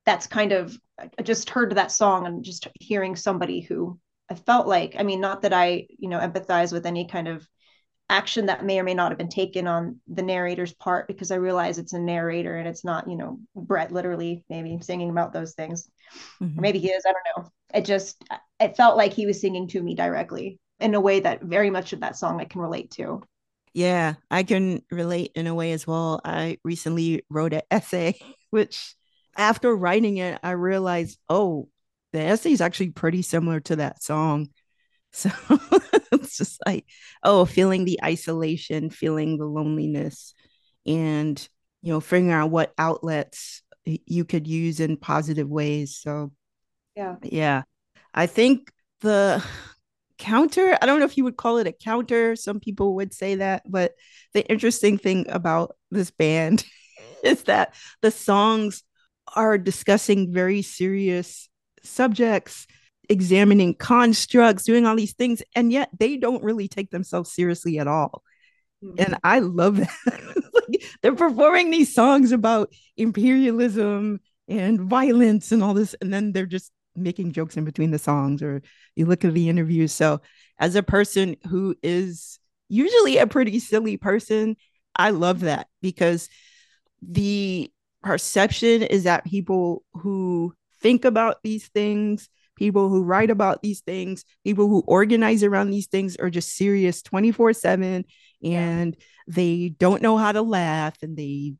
[0.05, 0.77] that's kind of
[1.17, 5.21] I just heard that song and just hearing somebody who I felt like, I mean,
[5.21, 7.47] not that I, you know, empathize with any kind of
[8.09, 11.35] action that may or may not have been taken on the narrator's part because I
[11.35, 15.53] realize it's a narrator and it's not, you know, Brett literally maybe singing about those
[15.53, 15.89] things.
[16.41, 16.57] Mm-hmm.
[16.57, 17.51] Or maybe he is, I don't know.
[17.73, 18.23] It just
[18.59, 21.93] it felt like he was singing to me directly in a way that very much
[21.93, 23.21] of that song I can relate to.
[23.73, 26.21] Yeah, I can relate in a way as well.
[26.23, 28.15] I recently wrote an essay
[28.49, 28.95] which
[29.35, 31.67] after writing it I realized, oh,
[32.17, 34.49] the essay is actually pretty similar to that song.
[35.13, 35.31] So
[36.11, 36.85] it's just like,
[37.23, 40.35] oh, feeling the isolation, feeling the loneliness,
[40.85, 41.47] and
[41.81, 45.97] you know, figuring out what outlets you could use in positive ways.
[45.99, 46.33] So
[46.95, 47.15] yeah.
[47.23, 47.63] Yeah.
[48.13, 49.43] I think the
[50.17, 52.35] counter, I don't know if you would call it a counter.
[52.35, 53.93] Some people would say that, but
[54.33, 56.65] the interesting thing about this band
[57.23, 58.83] is that the songs
[59.35, 61.49] are discussing very serious
[61.83, 62.67] subjects,
[63.09, 67.87] examining constructs, doing all these things, and yet they don't really take themselves seriously at
[67.87, 68.23] all.
[68.83, 68.95] Mm-hmm.
[68.99, 69.91] And I love that.
[70.53, 76.45] like, they're performing these songs about imperialism and violence and all this, and then they're
[76.45, 78.61] just making jokes in between the songs, or
[78.95, 79.93] you look at the interviews.
[79.93, 80.21] So,
[80.59, 84.55] as a person who is usually a pretty silly person,
[84.95, 86.29] I love that because
[87.01, 87.71] the
[88.03, 94.25] perception is that people who think about these things, people who write about these things,
[94.43, 98.05] people who organize around these things are just serious 24 7
[98.43, 99.05] and yeah.
[99.27, 101.53] they don't know how to laugh and they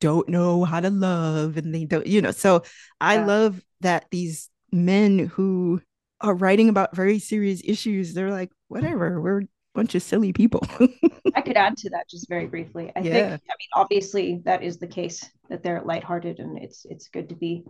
[0.00, 2.30] don't know how to love and they don't, you know.
[2.30, 2.62] So
[3.00, 3.26] I yeah.
[3.26, 5.80] love that these men who
[6.20, 9.42] are writing about very serious issues, they're like, whatever, we're
[9.74, 10.60] bunch of silly people.
[11.34, 12.92] I could add to that just very briefly.
[12.94, 13.12] I yeah.
[13.12, 17.28] think I mean obviously that is the case that they're lighthearted and it's it's good
[17.28, 17.64] to be.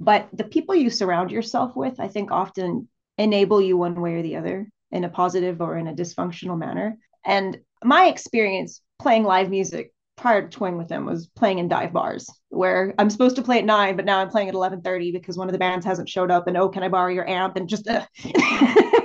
[0.00, 4.22] But the people you surround yourself with, I think often enable you one way or
[4.22, 6.98] the other in a positive or in a dysfunctional manner.
[7.24, 11.92] And my experience playing live music prior to touring with them was playing in dive
[11.92, 15.36] bars where I'm supposed to play at nine, but now I'm playing at 11:30 because
[15.36, 17.56] one of the bands hasn't showed up and oh, can I borrow your amp?
[17.56, 18.04] And just uh,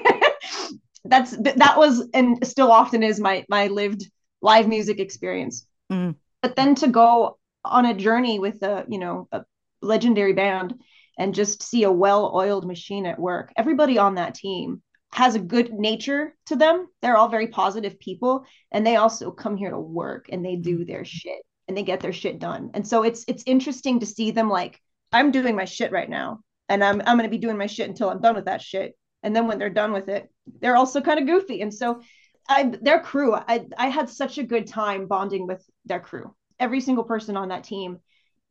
[1.05, 4.09] that's that was and still often is my my lived
[4.41, 5.65] live music experience.
[5.91, 6.15] Mm.
[6.41, 9.43] But then to go on a journey with a you know a
[9.81, 10.75] legendary band
[11.17, 13.51] and just see a well-oiled machine at work.
[13.57, 14.81] Everybody on that team
[15.11, 16.87] has a good nature to them.
[17.01, 20.85] They're all very positive people and they also come here to work and they do
[20.85, 22.71] their shit and they get their shit done.
[22.73, 24.79] And so it's it's interesting to see them like
[25.11, 27.89] I'm doing my shit right now and I'm I'm going to be doing my shit
[27.89, 30.29] until I'm done with that shit and then when they're done with it
[30.61, 31.61] they're also kind of goofy.
[31.61, 32.01] And so
[32.47, 36.33] I, their crew I, I had such a good time bonding with their crew.
[36.59, 37.99] Every single person on that team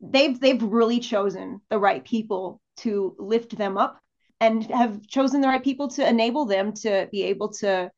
[0.01, 3.99] they've they've really chosen the right people to lift them up
[4.41, 7.91] and have chosen the right people to enable them to be able to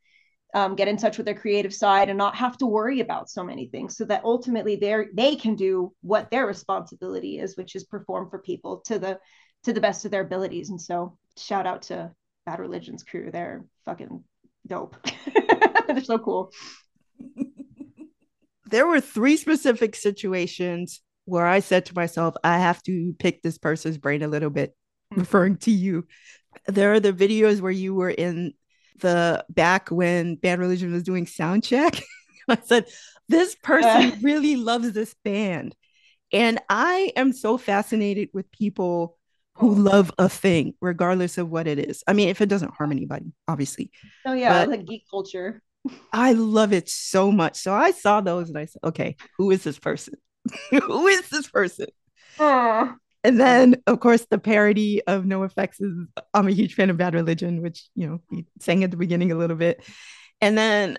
[0.55, 3.45] um, get in touch with their creative side and not have to worry about so
[3.45, 7.85] many things so that ultimately they they can do what their responsibility is which is
[7.85, 9.19] perform for people to the
[9.65, 10.71] to the best of their abilities.
[10.71, 12.11] And so shout out to
[12.51, 13.31] Bad Religion's crew.
[13.31, 14.25] They're fucking
[14.67, 14.97] dope.
[15.87, 16.51] They're so cool.
[18.67, 23.57] there were three specific situations where I said to myself, I have to pick this
[23.57, 25.21] person's brain a little bit, mm-hmm.
[25.21, 26.09] referring to you.
[26.67, 28.55] There are the videos where you were in
[28.99, 32.03] the back when Bad Religion was doing sound check.
[32.49, 32.87] I said,
[33.29, 35.77] This person really loves this band.
[36.33, 39.20] And I am so fascinated with people
[39.61, 42.03] who love a thing regardless of what it is.
[42.07, 43.91] I mean, if it doesn't harm anybody, obviously.
[44.25, 45.63] Oh yeah, but like geek culture.
[46.13, 47.57] I love it so much.
[47.59, 50.15] So I saw those and I said, okay, who is this person?
[50.71, 51.87] who is this person?
[52.39, 52.97] Aww.
[53.23, 55.93] And then, of course, the parody of NOFX is
[56.33, 59.31] I'm a huge fan of Bad Religion, which you know we sang at the beginning
[59.31, 59.85] a little bit.
[60.41, 60.99] And then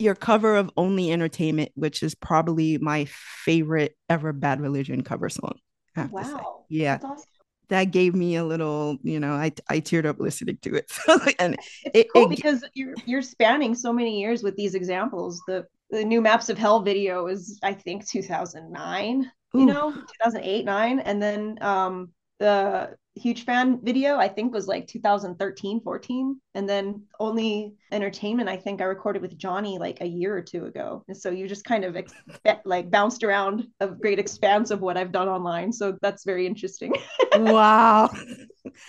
[0.00, 3.06] your cover of Only Entertainment, which is probably my
[3.44, 5.58] favorite ever Bad Religion cover song.
[5.96, 6.64] Wow.
[6.68, 6.98] Yeah.
[7.02, 7.24] Awesome
[7.70, 10.92] that gave me a little, you know, I I teared up listening to it.
[11.38, 15.40] and it's it, cool it, because you're you're spanning so many years with these examples.
[15.46, 19.22] The the new Maps of Hell video is I think 2009,
[19.56, 19.58] Ooh.
[19.58, 24.86] you know, 2008, 9 and then um the huge fan video i think was like
[24.86, 30.36] 2013 14 and then only entertainment i think i recorded with johnny like a year
[30.36, 31.04] or two ago.
[31.08, 34.80] And so you just kind of expect, eh, like bounced around a great expanse of
[34.80, 35.72] what i've done online.
[35.72, 36.94] So that's very interesting.
[37.36, 38.10] Wow.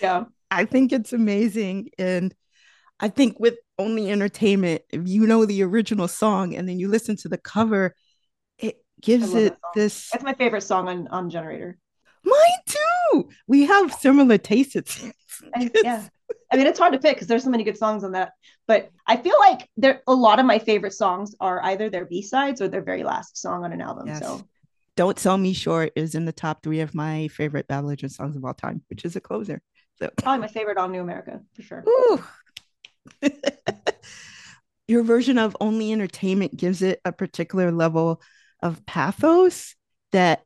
[0.00, 0.24] Yeah.
[0.50, 1.90] I think it's amazing.
[1.98, 2.34] And
[3.00, 7.16] i think with only entertainment if you know the original song and then you listen
[7.16, 7.94] to the cover
[8.58, 11.78] it gives it this that's my favorite song on on generator.
[12.24, 12.61] Mine
[13.46, 14.76] We have similar tastes.
[14.76, 15.14] It seems.
[15.54, 16.08] I, yeah.
[16.52, 18.32] I mean, it's hard to pick because there's so many good songs on that.
[18.66, 22.22] But I feel like there a lot of my favorite songs are either their B
[22.22, 24.06] sides or their very last song on an album.
[24.06, 24.20] Yes.
[24.20, 24.42] So
[24.96, 28.44] Don't Sell Me Short is in the top three of my favorite Religion songs of
[28.44, 29.62] all time, which is a closer.
[29.98, 31.84] So probably my favorite on New America for sure.
[34.88, 38.20] Your version of Only Entertainment gives it a particular level
[38.62, 39.74] of pathos
[40.12, 40.42] that.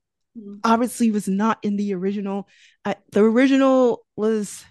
[0.64, 2.48] Obviously was not in the original.
[2.84, 4.64] I, the original was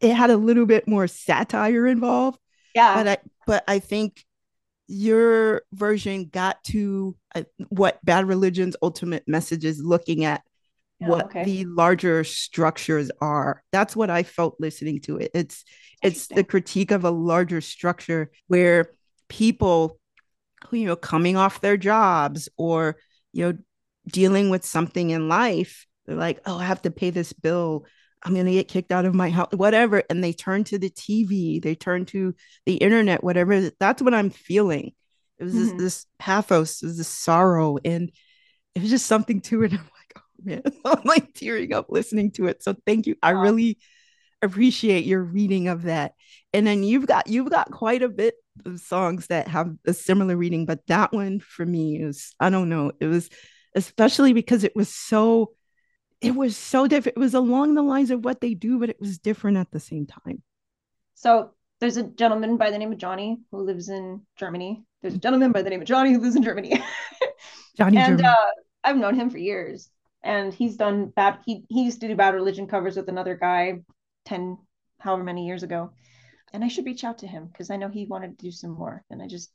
[0.00, 2.38] it had a little bit more satire involved.
[2.74, 2.94] Yeah.
[2.94, 3.16] But I
[3.46, 4.24] but I think
[4.86, 10.42] your version got to uh, what bad religion's ultimate message is looking at
[11.00, 11.44] yeah, what okay.
[11.44, 15.64] the larger structures are that's what i felt listening to it it's
[16.02, 18.90] it's the critique of a larger structure where
[19.28, 19.98] people
[20.68, 22.96] who you know coming off their jobs or
[23.32, 23.58] you know
[24.06, 27.86] dealing with something in life, they're like, oh, I have to pay this bill.
[28.22, 30.02] I'm going to get kicked out of my house, whatever.
[30.08, 32.34] And they turn to the TV, they turn to
[32.66, 33.70] the internet, whatever.
[33.78, 34.92] That's what I'm feeling.
[35.38, 35.78] It was mm-hmm.
[35.78, 37.78] this, this pathos, this sorrow.
[37.84, 38.10] And
[38.74, 39.72] it was just something to it.
[39.72, 42.62] I'm like, oh man, I'm like tearing up listening to it.
[42.62, 43.14] So thank you.
[43.22, 43.28] Wow.
[43.28, 43.78] I really
[44.42, 46.12] appreciate your reading of that.
[46.52, 50.36] And then you've got you've got quite a bit of songs that have a similar
[50.36, 52.92] reading, but that one for me is I don't know.
[53.00, 53.28] It was
[53.74, 55.52] especially because it was so
[56.20, 57.18] it was so different.
[57.18, 59.80] It was along the lines of what they do, but it was different at the
[59.80, 60.42] same time.
[61.14, 64.84] So there's a gentleman by the name of Johnny who lives in Germany.
[65.02, 66.82] There's a gentleman by the name of Johnny who lives in Germany.
[67.76, 68.46] Johnny and uh,
[68.82, 69.90] I've known him for years,
[70.22, 71.40] and he's done bad.
[71.44, 73.82] He he used to do bad religion covers with another guy,
[74.24, 74.56] ten
[74.98, 75.90] however many years ago,
[76.52, 78.70] and I should reach out to him because I know he wanted to do some
[78.70, 79.50] more, and I just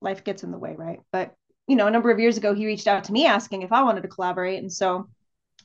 [0.00, 1.00] life gets in the way, right?
[1.12, 1.34] But
[1.68, 3.82] you know, a number of years ago, he reached out to me asking if I
[3.82, 4.58] wanted to collaborate.
[4.58, 5.08] And so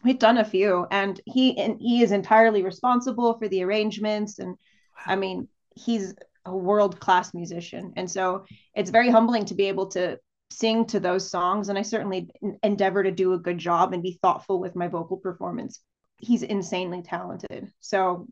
[0.03, 4.37] we've done a few and he and he is entirely responsible for the arrangements.
[4.37, 4.57] And
[5.05, 6.13] I mean, he's
[6.45, 7.93] a world-class musician.
[7.95, 10.19] And so it's very humbling to be able to
[10.51, 11.69] sing to those songs.
[11.69, 12.29] And I certainly
[12.61, 15.79] endeavor to do a good job and be thoughtful with my vocal performance.
[16.17, 17.71] He's insanely talented.
[17.79, 18.27] So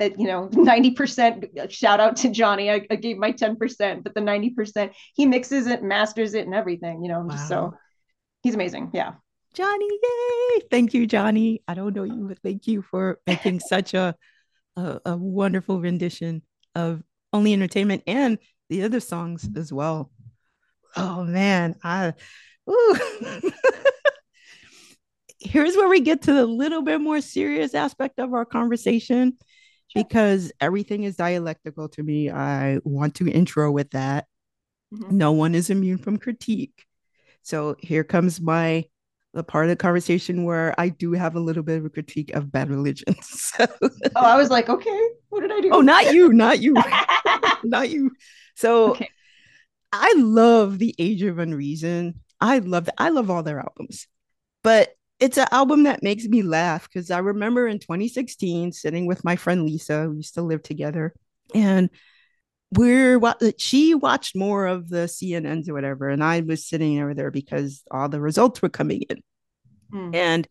[0.00, 4.20] that you know 90% shout out to johnny I, I, gave my 10% but the
[4.20, 7.28] 90% he mixes it masters it and everything you know wow.
[7.28, 7.74] just so
[8.42, 9.12] he's amazing yeah.
[9.52, 10.60] Johnny yay!
[10.70, 11.62] Thank you johnny.
[11.68, 14.16] I don't know you but thank you for making such a,
[14.76, 16.42] a, a wonderful rendition
[16.74, 20.10] of only entertainment and the other songs as well.
[20.96, 22.14] Oh man i
[25.40, 29.36] here's where we get to the little bit more serious aspect of our conversation
[29.94, 32.30] because everything is dialectical to me.
[32.30, 34.26] I want to intro with that.
[34.94, 35.16] Mm-hmm.
[35.16, 36.86] No one is immune from critique.
[37.42, 38.84] So here comes my
[39.32, 42.34] the part of the conversation where I do have a little bit of a critique
[42.34, 43.14] of bad religion.
[43.22, 43.66] So,
[44.16, 45.70] oh, I was like, okay, what did I do?
[45.72, 46.74] Oh, not you, not you,
[47.64, 48.12] not you.
[48.54, 49.08] So okay.
[49.92, 52.14] I love the Age of Unreason.
[52.40, 52.94] I love that.
[52.98, 54.06] I love all their albums,
[54.62, 59.22] but it's an album that makes me laugh because I remember in 2016 sitting with
[59.22, 61.14] my friend Lisa, we used to live together,
[61.54, 61.90] and
[62.72, 63.20] we're
[63.58, 67.82] she watched more of the CNNs or whatever, and I was sitting over there because
[67.90, 69.22] all the results were coming in,
[69.92, 70.14] mm.
[70.14, 70.48] and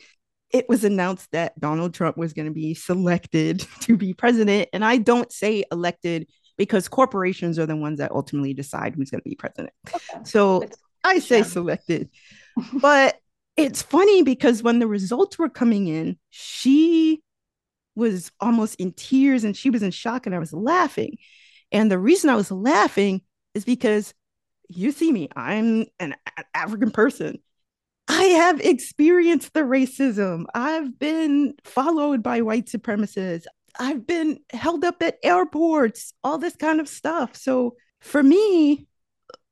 [0.52, 4.86] it was announced that Donald Trump was going to be selected to be president, and
[4.86, 9.30] I don't say elected because corporations are the ones that ultimately decide who's going to
[9.30, 9.74] be president.
[9.88, 10.20] Okay.
[10.26, 12.10] So it's, I say selected,
[12.74, 13.18] but
[13.60, 17.22] it's funny because when the results were coming in, she
[17.96, 21.18] was almost in tears and she was in shock, and I was laughing.
[21.72, 23.22] And the reason I was laughing
[23.54, 24.14] is because
[24.70, 26.16] you see me, I'm an
[26.54, 27.40] African person.
[28.08, 30.46] I have experienced the racism.
[30.54, 33.46] I've been followed by white supremacists.
[33.80, 37.36] I've been held up at airports, all this kind of stuff.
[37.36, 38.88] So for me,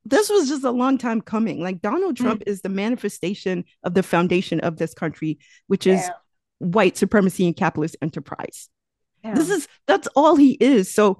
[0.10, 1.62] this was just a long time coming.
[1.62, 2.22] Like Donald mm.
[2.22, 2.48] Trump mm.
[2.48, 6.10] is the manifestation of the foundation of this country, which is
[6.60, 8.70] white supremacy and capitalist enterprise.
[9.24, 9.34] Yeah.
[9.34, 10.94] This is that's all he is.
[10.94, 11.20] So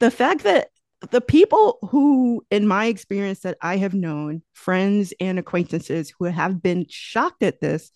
[0.00, 0.68] the fact that
[1.10, 6.62] the people who, in my experience, that I have known, friends and acquaintances who have
[6.62, 7.90] been shocked at this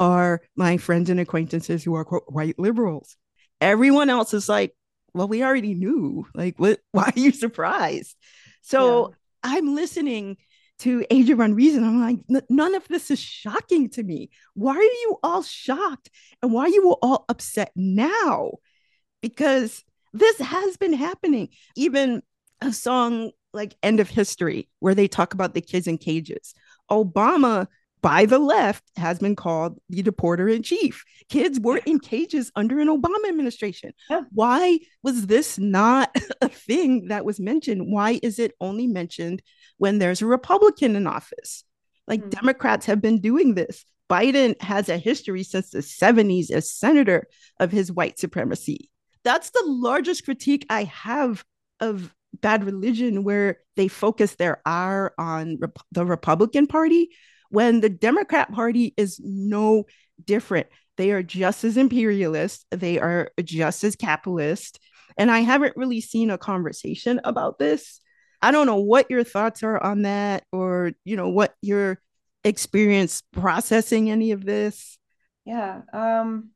[0.00, 3.16] are my friends and acquaintances who are quote, white liberals.
[3.60, 4.74] Everyone else is like,
[5.14, 6.26] well, we already knew.
[6.34, 6.80] Like, what?
[6.92, 8.16] Why are you surprised?
[8.62, 9.14] So yeah.
[9.42, 10.36] I'm listening
[10.80, 11.84] to Age of Unreason.
[11.84, 14.30] I'm like, none of this is shocking to me.
[14.54, 16.10] Why are you all shocked?
[16.42, 18.52] And why are you all upset now?
[19.20, 21.50] Because this has been happening.
[21.76, 22.22] Even
[22.62, 26.54] a song like End of History, where they talk about the kids in cages.
[26.90, 27.66] Obama
[28.02, 31.04] by the left has been called the deporter in chief.
[31.28, 33.92] Kids were in cages under an Obama administration.
[34.08, 34.22] Yeah.
[34.32, 37.92] Why was this not a thing that was mentioned?
[37.92, 39.42] Why is it only mentioned
[39.78, 41.64] when there's a Republican in office?
[42.06, 42.30] Like mm-hmm.
[42.30, 43.84] Democrats have been doing this.
[44.10, 47.28] Biden has a history since the 70s as senator
[47.60, 48.90] of his white supremacy.
[49.22, 51.44] That's the largest critique I have
[51.78, 57.10] of bad religion, where they focus their ire on rep- the Republican Party
[57.50, 59.84] when the Democrat Party is no
[60.24, 60.68] different.
[60.96, 64.80] They are just as imperialist, they are just as capitalist.
[65.16, 68.00] And I haven't really seen a conversation about this.
[68.42, 72.00] I don't know what your thoughts are on that or, you know, what your
[72.44, 74.98] experience processing any of this.
[75.44, 75.82] Yeah.
[75.92, 76.50] Um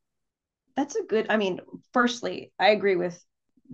[0.76, 1.60] that's a good I mean,
[1.92, 3.22] firstly, I agree with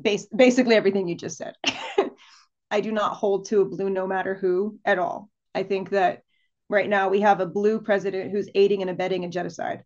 [0.00, 1.54] base, basically everything you just said.
[2.70, 5.30] I do not hold to a blue no matter who at all.
[5.54, 6.22] I think that
[6.70, 9.82] right now we have a blue president who's aiding and abetting a genocide.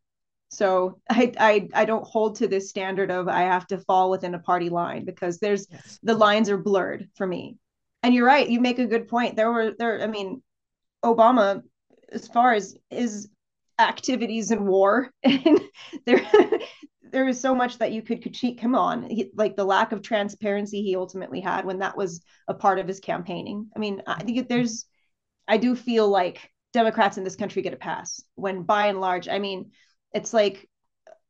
[0.50, 4.34] So I, I I don't hold to this standard of I have to fall within
[4.34, 5.98] a party line because there's yes.
[6.02, 7.56] the lines are blurred for me.
[8.02, 9.34] And you're right, you make a good point.
[9.34, 10.42] There were there I mean
[11.04, 11.62] Obama
[12.12, 13.28] as far as his
[13.78, 15.60] activities in war and
[16.06, 16.24] there
[17.12, 20.00] there is so much that you could critique him on he, like the lack of
[20.00, 24.22] transparency he ultimately had when that was a part of his campaigning i mean i
[24.22, 24.86] think there's
[25.48, 29.28] i do feel like Democrats in this country get a pass when by and large,
[29.28, 29.70] I mean,
[30.12, 30.68] it's like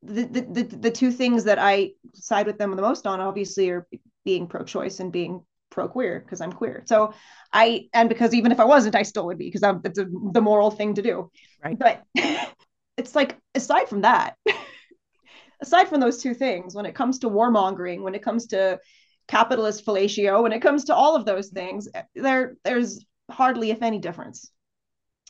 [0.03, 3.69] the, the, the, the two things that I side with them the most on obviously
[3.71, 3.87] are
[4.25, 6.83] being pro-choice and being pro-queer because I'm queer.
[6.87, 7.13] So
[7.53, 9.91] I, and because even if I wasn't, I still would be because I'm, a,
[10.33, 11.31] the moral thing to do.
[11.63, 11.79] Right.
[11.79, 12.03] But
[12.97, 14.37] it's like, aside from that,
[15.61, 18.81] aside from those two things, when it comes to warmongering, when it comes to
[19.29, 23.83] capitalist fellatio, when it comes to all of those things, eh, there, there's hardly, if
[23.83, 24.51] any difference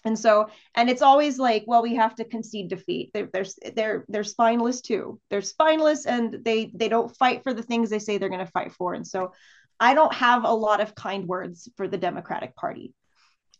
[0.05, 3.11] and so and it's always like well we have to concede defeat.
[3.15, 5.21] They're they're they're, they're spineless too.
[5.31, 8.53] They're spineless and they they don't fight for the things they say they're going to
[8.53, 8.95] fight for.
[8.95, 9.33] And so
[9.81, 12.95] i don't have a lot of kind words for the democratic party.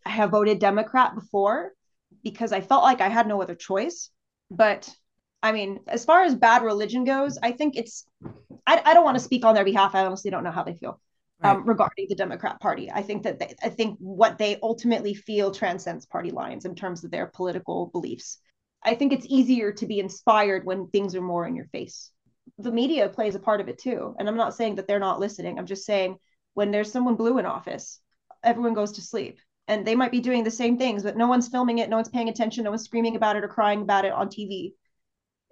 [0.05, 1.71] I have voted democrat before
[2.23, 4.11] because i felt like i had no other choice.
[4.51, 4.89] But
[5.41, 8.05] i mean as far as bad religion goes i think it's
[8.67, 9.95] i, I don't want to speak on their behalf.
[9.95, 10.99] I honestly don't know how they feel
[11.43, 11.55] right.
[11.55, 12.91] um, regarding the Democrat Party.
[12.91, 17.03] I think that they, I think what they ultimately feel transcends party lines in terms
[17.03, 18.39] of their political beliefs.
[18.83, 22.11] I think it's easier to be inspired when things are more in your face.
[22.59, 25.19] The media plays a part of it too, and I'm not saying that they're not
[25.19, 25.57] listening.
[25.57, 26.17] I'm just saying
[26.53, 27.99] when there's someone blue in office,
[28.43, 31.47] everyone goes to sleep and they might be doing the same things, but no one's
[31.47, 34.13] filming it, no one's paying attention, no one's screaming about it or crying about it
[34.13, 34.73] on TV.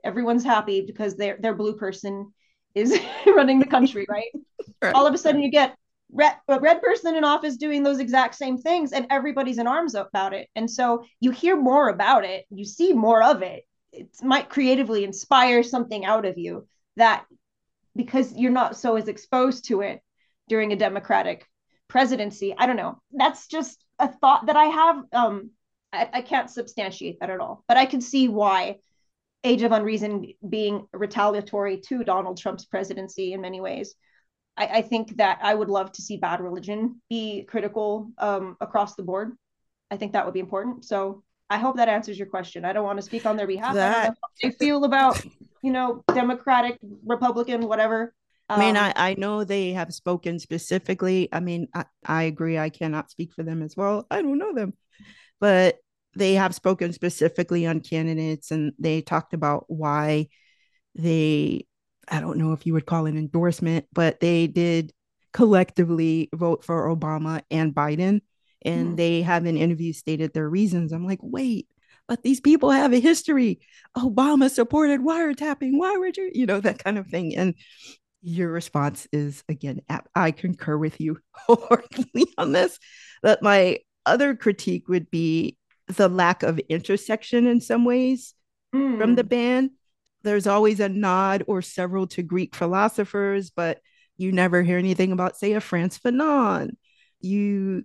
[0.04, 2.32] Everyone's happy because their their blue person
[2.76, 4.32] is running the country, right?
[4.82, 4.96] right?
[4.96, 5.76] All of a sudden, you get
[6.12, 9.96] red, a red person in office doing those exact same things, and everybody's in arms
[9.96, 10.48] about it.
[10.56, 13.64] And so you hear more about it, you see more of it.
[13.92, 17.26] It might creatively inspire something out of you that
[17.96, 20.02] because you're not so as exposed to it
[20.48, 21.48] during a democratic
[21.88, 22.56] presidency.
[22.58, 23.00] I don't know.
[23.12, 25.04] That's just a thought that I have.
[25.12, 25.52] Um,
[25.92, 28.78] I, I can't substantiate that at all, but I can see why
[29.44, 33.96] Age of Unreason being retaliatory to Donald Trump's presidency in many ways.
[34.56, 38.96] I, I think that I would love to see bad religion be critical um, across
[38.96, 39.34] the board.
[39.92, 40.86] I think that would be important.
[40.86, 42.64] So I hope that answers your question.
[42.66, 43.76] I don't want to speak on their behalf.
[43.76, 43.90] That...
[43.90, 45.24] I don't know how they feel about,
[45.62, 48.14] you know, Democratic, Republican, whatever.
[48.50, 51.30] I mean, um, I, I know they have spoken specifically.
[51.32, 52.58] I mean, I, I agree.
[52.58, 54.06] I cannot speak for them as well.
[54.12, 54.74] I don't know them,
[55.40, 55.78] but
[56.16, 60.28] they have spoken specifically on candidates and they talked about why
[60.96, 61.66] they
[62.10, 64.92] I don't know if you would call it an endorsement, but they did
[65.32, 68.22] collectively vote for Obama and Biden.
[68.66, 68.98] And mm.
[68.98, 70.92] they have in interviews stated their reasons.
[70.92, 71.68] I'm like, wait,
[72.08, 73.60] but these people have a history.
[73.98, 75.78] Obama supported wiretapping.
[75.78, 77.36] Why would you, you know, that kind of thing.
[77.36, 77.56] And
[78.22, 79.82] your response is again,
[80.16, 82.80] I concur with you wholeheartedly on this.
[83.22, 85.58] That my other critique would be
[85.98, 88.34] the lack of intersection in some ways
[88.74, 88.98] mm.
[88.98, 89.30] from the mm.
[89.30, 89.72] ban.
[90.24, 93.80] there's always a nod or several to Greek philosophers, but
[94.18, 96.72] you never hear anything about, say, a Frantz Fanon.
[97.20, 97.84] You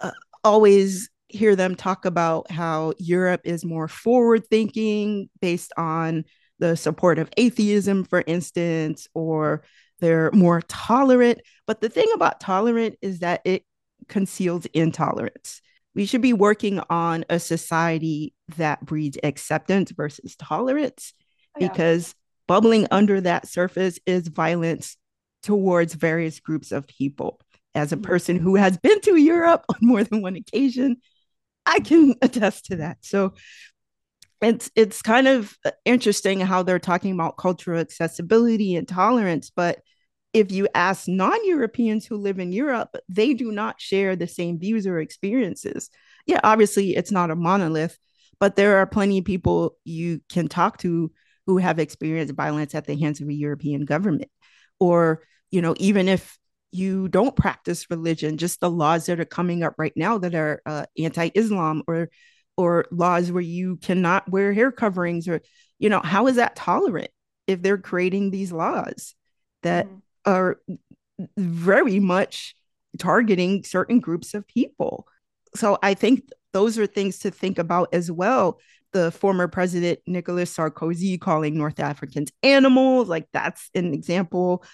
[0.00, 6.24] uh, always hear them talk about how Europe is more forward thinking based on
[6.58, 9.64] the support of atheism, for instance, or
[10.00, 11.40] they're more tolerant.
[11.66, 13.64] But the thing about tolerant is that it
[14.08, 15.60] conceals intolerance.
[15.94, 21.12] We should be working on a society that breeds acceptance versus tolerance
[21.56, 21.68] oh, yeah.
[21.68, 22.14] because
[22.46, 24.96] bubbling under that surface is violence
[25.42, 27.40] towards various groups of people.
[27.74, 28.04] As a mm-hmm.
[28.04, 30.96] person who has been to Europe on more than one occasion,
[31.66, 32.98] I can attest to that.
[33.02, 33.34] So
[34.40, 39.80] it's it's kind of interesting how they're talking about cultural accessibility and tolerance, but
[40.34, 44.84] if you ask non-Europeans who live in Europe, they do not share the same views
[44.84, 45.90] or experiences.
[46.26, 47.96] Yeah, obviously it's not a monolith,
[48.40, 51.12] but there are plenty of people you can talk to
[51.46, 54.30] who have experienced violence at the hands of a European government.
[54.80, 55.22] Or,
[55.52, 56.36] you know, even if
[56.72, 60.60] you don't practice religion, just the laws that are coming up right now that are
[60.66, 62.10] uh, anti-Islam or
[62.56, 65.42] or laws where you cannot wear hair coverings or
[65.80, 67.10] you know how is that tolerant
[67.48, 69.14] if they're creating these laws
[69.62, 70.58] that mm are
[71.36, 72.54] very much
[72.98, 75.06] targeting certain groups of people
[75.54, 78.58] so i think those are things to think about as well
[78.94, 83.08] the former president Nicolas Sarkozy calling North Africans animals.
[83.08, 84.64] Like that's an example.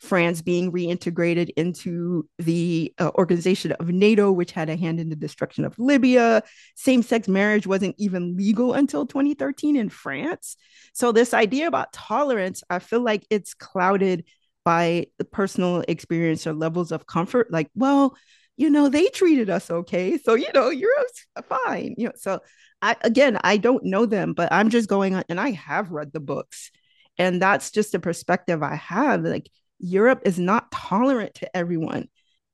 [0.00, 5.16] France being reintegrated into the uh, organization of NATO, which had a hand in the
[5.16, 6.42] destruction of Libya.
[6.74, 10.56] Same sex marriage wasn't even legal until 2013 in France.
[10.92, 14.24] So, this idea about tolerance, I feel like it's clouded
[14.64, 17.50] by personal experience or levels of comfort.
[17.50, 18.16] Like, well,
[18.56, 20.18] you know, they treated us okay.
[20.18, 21.94] So, you know, Europe's uh, fine.
[21.96, 22.40] You know, so
[22.82, 26.12] I again, I don't know them, but I'm just going on and I have read
[26.12, 26.70] the books.
[27.18, 29.22] And that's just a perspective I have.
[29.22, 32.08] Like Europe is not tolerant to everyone.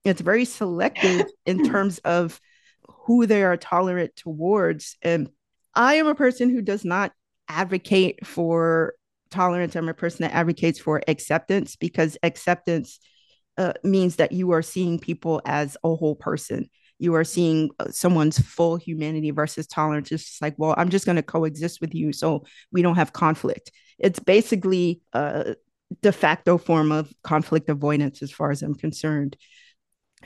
[0.05, 2.41] It's very selective in terms of
[3.07, 4.97] who they are tolerant towards.
[5.03, 5.29] And
[5.75, 7.13] I am a person who does not
[7.49, 8.95] advocate for
[9.31, 9.77] tolerance.
[9.77, 13.01] I'm a person that advocates for acceptance because acceptance
[13.59, 16.69] uh, means that you are seeing people as a whole person
[16.99, 20.11] you are seeing uh, someone's full humanity versus tolerance.
[20.13, 23.13] It's just like, well, I'm just going to coexist with you so we don't have
[23.13, 23.71] conflict.
[23.99, 25.57] It's basically a
[26.03, 29.37] de facto form of conflict avoidance, as far as I'm concerned.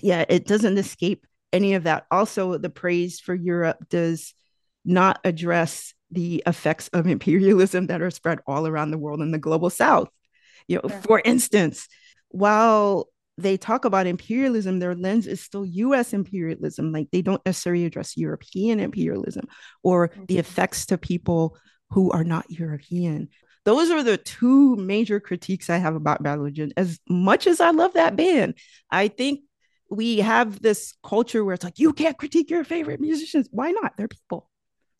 [0.00, 2.06] Yeah, it doesn't escape any of that.
[2.10, 4.34] Also, the praise for Europe does
[4.84, 9.38] not address the effects of imperialism that are spread all around the world in the
[9.38, 10.08] global south.
[10.68, 11.02] You know, sure.
[11.02, 11.88] for instance,
[12.28, 13.08] while
[13.38, 16.92] they talk about imperialism, their lens is still US imperialism.
[16.92, 19.46] Like they don't necessarily address European imperialism
[19.82, 20.24] or mm-hmm.
[20.26, 21.56] the effects to people
[21.90, 23.28] who are not European.
[23.64, 26.72] Those are the two major critiques I have about Bad Religion.
[26.76, 28.54] As much as I love that band,
[28.90, 29.40] I think
[29.90, 33.48] we have this culture where it's like, you can't critique your favorite musicians.
[33.50, 33.96] Why not?
[33.96, 34.49] They're people.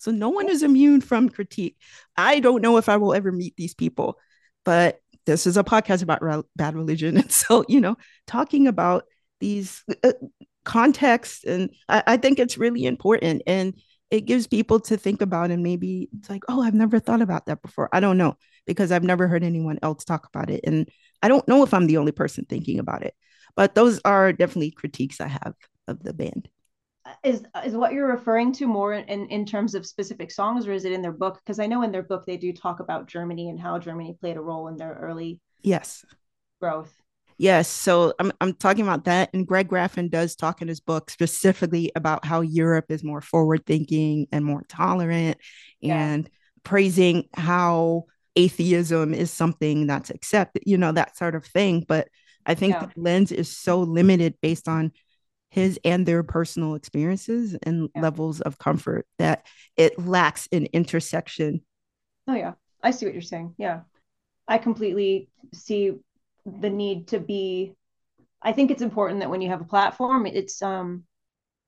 [0.00, 1.76] So no one is immune from critique.
[2.16, 4.18] I don't know if I will ever meet these people,
[4.64, 7.16] but this is a podcast about re- bad religion.
[7.18, 7.96] And so, you know,
[8.26, 9.04] talking about
[9.40, 10.12] these uh,
[10.64, 13.42] contexts, and I, I think it's really important.
[13.46, 13.74] And
[14.10, 17.46] it gives people to think about, and maybe it's like, oh, I've never thought about
[17.46, 17.90] that before.
[17.92, 18.36] I don't know
[18.66, 20.62] because I've never heard anyone else talk about it.
[20.64, 20.88] And
[21.22, 23.14] I don't know if I'm the only person thinking about it.
[23.54, 25.54] But those are definitely critiques I have
[25.86, 26.48] of the band
[27.24, 30.84] is is what you're referring to more in in terms of specific songs or is
[30.84, 33.48] it in their book because i know in their book they do talk about germany
[33.48, 36.04] and how germany played a role in their early yes
[36.60, 36.92] growth
[37.38, 41.10] yes so i'm, I'm talking about that and greg graffin does talk in his book
[41.10, 45.38] specifically about how europe is more forward thinking and more tolerant
[45.82, 46.30] and yeah.
[46.64, 48.04] praising how
[48.36, 52.08] atheism is something that's accepted you know that sort of thing but
[52.46, 52.86] i think yeah.
[52.86, 54.92] the lens is so limited based on
[55.50, 58.02] his and their personal experiences and yeah.
[58.02, 59.46] levels of comfort that
[59.76, 61.60] it lacks an intersection.
[62.26, 63.54] Oh yeah, I see what you're saying.
[63.58, 63.80] Yeah.
[64.46, 65.92] I completely see
[66.46, 67.74] the need to be
[68.42, 71.04] I think it's important that when you have a platform, it's um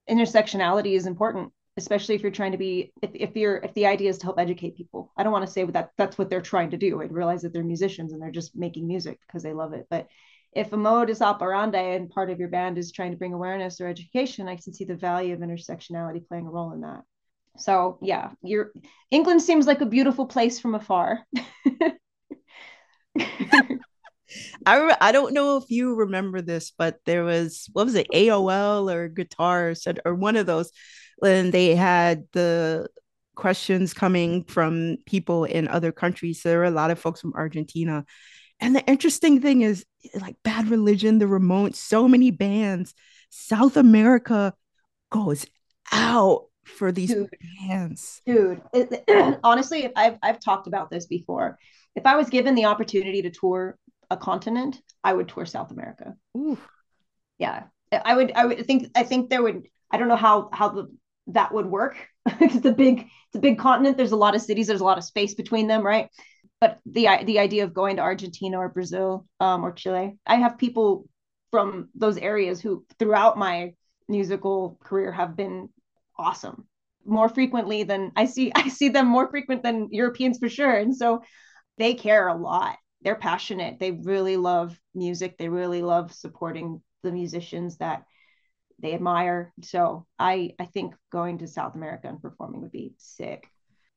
[0.09, 4.11] intersectionality is important, especially if you're trying to be if, if you're if the idea
[4.11, 5.13] is to help educate people.
[5.17, 7.03] I don't want to say that that's what they're trying to do.
[7.03, 9.87] I realize that they're musicians and they're just making music because they love it.
[9.91, 10.09] But
[10.55, 13.89] if a modus operandi and part of your band is trying to bring awareness or
[13.89, 17.03] education, I can see the value of intersectionality playing a role in that.
[17.59, 18.73] So yeah, your
[19.11, 21.21] England seems like a beautiful place from afar.
[24.67, 28.09] I re- I don't know if you remember this, but there was what was it
[28.15, 29.75] AOL or Guitar
[30.05, 30.71] or one of those
[31.19, 32.89] when they had the
[33.35, 36.43] questions coming from people in other countries.
[36.43, 38.05] So there were a lot of folks from Argentina.
[38.63, 39.85] And the interesting thing is
[40.15, 42.95] like Bad Religion, the Ramones, so many bands.
[43.29, 44.55] South America
[45.11, 45.45] goes
[45.91, 47.29] out for these dude,
[47.61, 48.23] bands.
[48.25, 51.59] Dude, it, honestly, I've I've talked about this before.
[51.97, 53.77] If I was given the opportunity to tour
[54.11, 56.15] a continent, I would tour South America.
[56.37, 56.57] Ooh.
[57.39, 57.65] Yeah.
[57.93, 60.97] I would I would think I think there would I don't know how how the
[61.29, 61.97] that would work
[62.39, 64.99] because the big it's a big continent there's a lot of cities there's a lot
[64.99, 66.09] of space between them right
[66.63, 70.59] but the the idea of going to Argentina or Brazil um, or Chile I have
[70.59, 71.09] people
[71.51, 73.75] from those areas who throughout my
[74.09, 75.69] musical career have been
[76.17, 76.69] awesome.
[77.05, 80.77] More frequently than I see I see them more frequent than Europeans for sure.
[80.77, 81.23] And so
[81.79, 82.77] they care a lot.
[83.01, 83.81] They're passionate.
[83.81, 85.39] They really love music.
[85.39, 88.05] They really love supporting the musicians that
[88.79, 89.53] they admire.
[89.63, 93.49] So I I think going to South America and performing would be sick.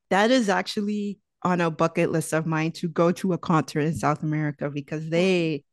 [0.09, 3.95] That is actually on a bucket list of mine to go to a concert in
[3.95, 5.63] South America because they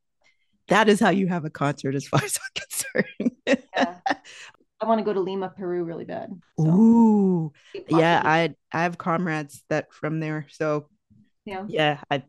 [0.69, 2.63] that is how you have a concert as far as I'm
[3.05, 3.33] concerned.
[3.47, 3.97] yeah.
[4.81, 6.31] I want to go to Lima, Peru really bad.
[6.59, 6.67] So.
[6.67, 7.53] Ooh.
[7.89, 10.47] Yeah, I I have comrades that from there.
[10.51, 10.89] So
[11.45, 11.65] yeah.
[11.69, 12.23] Yeah, I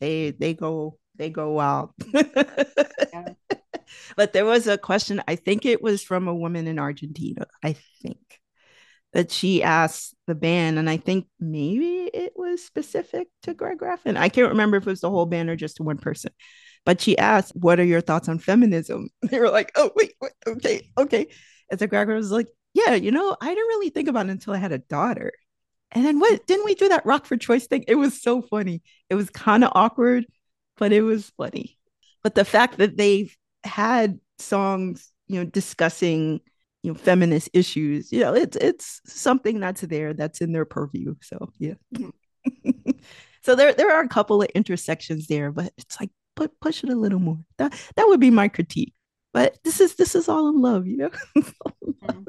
[0.00, 1.90] they they go they go wild.
[2.12, 3.34] yeah
[4.16, 7.76] but there was a question, I think it was from a woman in Argentina, I
[8.02, 8.40] think,
[9.14, 14.16] that she asked the band, and I think maybe it was specific to Greg Graffin.
[14.16, 16.32] I can't remember if it was the whole band or just one person.
[16.84, 19.08] But she asked, What are your thoughts on feminism?
[19.30, 21.28] They were like, Oh, wait, wait okay, okay.
[21.70, 24.52] And so Greg was like, Yeah, you know, I didn't really think about it until
[24.52, 25.32] I had a daughter.
[25.92, 27.84] And then what didn't we do that rock for choice thing?
[27.86, 28.82] It was so funny.
[29.08, 30.26] It was kind of awkward,
[30.76, 31.78] but it was funny.
[32.24, 33.30] But the fact that they
[33.62, 36.40] had songs, you know, discussing
[36.84, 41.14] you know feminist issues, you know, it's it's something that's there that's in their purview.
[41.22, 41.74] So yeah.
[43.42, 46.90] so there there are a couple of intersections there, but it's like put push it
[46.90, 47.38] a little more.
[47.56, 48.92] That that would be my critique.
[49.32, 51.10] But this is this is all in love, you know.
[51.38, 52.22] mm-hmm.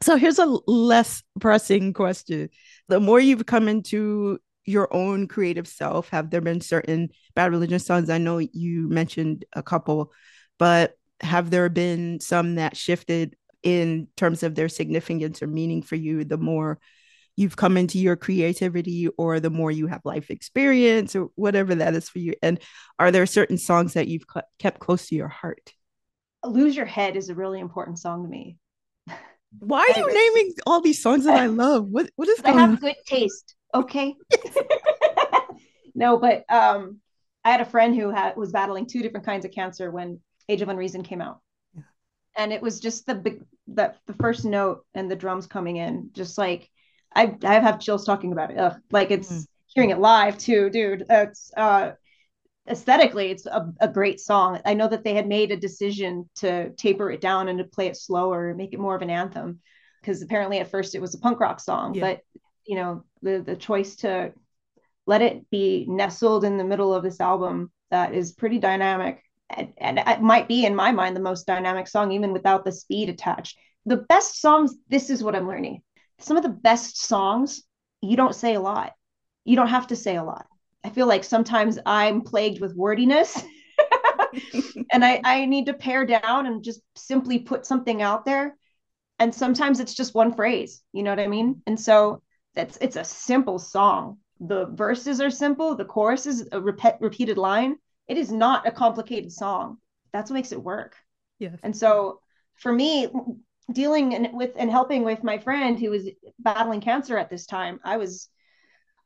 [0.00, 2.48] so here's a less pressing question.
[2.88, 6.08] The more you've come into your own creative self?
[6.08, 8.08] Have there been certain bad religion songs?
[8.08, 10.12] I know you mentioned a couple,
[10.58, 15.96] but have there been some that shifted in terms of their significance or meaning for
[15.96, 16.78] you the more
[17.36, 21.94] you've come into your creativity or the more you have life experience or whatever that
[21.94, 22.34] is for you?
[22.42, 22.60] And
[22.98, 24.26] are there certain songs that you've
[24.58, 25.72] kept close to your heart?
[26.44, 28.58] Lose Your Head is a really important song to me.
[29.60, 31.88] Why are you naming all these songs that I love?
[31.88, 34.14] What what is I have good taste okay
[35.94, 37.00] no but um
[37.44, 40.62] i had a friend who had was battling two different kinds of cancer when age
[40.62, 41.40] of unreason came out
[41.74, 41.82] yeah.
[42.36, 46.10] and it was just the big that the first note and the drums coming in
[46.12, 46.70] just like
[47.14, 48.76] i i have chills talking about it Ugh.
[48.90, 49.46] like it's mm.
[49.66, 51.92] hearing it live too dude it's uh
[52.68, 56.70] aesthetically it's a, a great song i know that they had made a decision to
[56.70, 59.60] taper it down and to play it slower make it more of an anthem
[60.00, 62.00] because apparently at first it was a punk rock song yeah.
[62.00, 62.20] but
[62.66, 64.32] you know the the choice to
[65.06, 69.72] let it be nestled in the middle of this album that is pretty dynamic and,
[69.78, 73.08] and it might be in my mind the most dynamic song even without the speed
[73.08, 75.82] attached the best songs this is what i'm learning
[76.18, 77.62] some of the best songs
[78.00, 78.92] you don't say a lot
[79.44, 80.46] you don't have to say a lot
[80.84, 83.42] i feel like sometimes i'm plagued with wordiness
[84.92, 88.56] and I, I need to pare down and just simply put something out there
[89.18, 92.22] and sometimes it's just one phrase you know what i mean and so
[92.56, 94.18] it's it's a simple song.
[94.40, 95.74] The verses are simple.
[95.76, 97.76] The chorus is a repeat, repeated line.
[98.08, 99.78] It is not a complicated song.
[100.12, 100.94] That's what makes it work.
[101.38, 101.58] Yes.
[101.62, 102.20] And so
[102.56, 103.08] for me,
[103.72, 107.96] dealing with and helping with my friend who was battling cancer at this time, I
[107.96, 108.28] was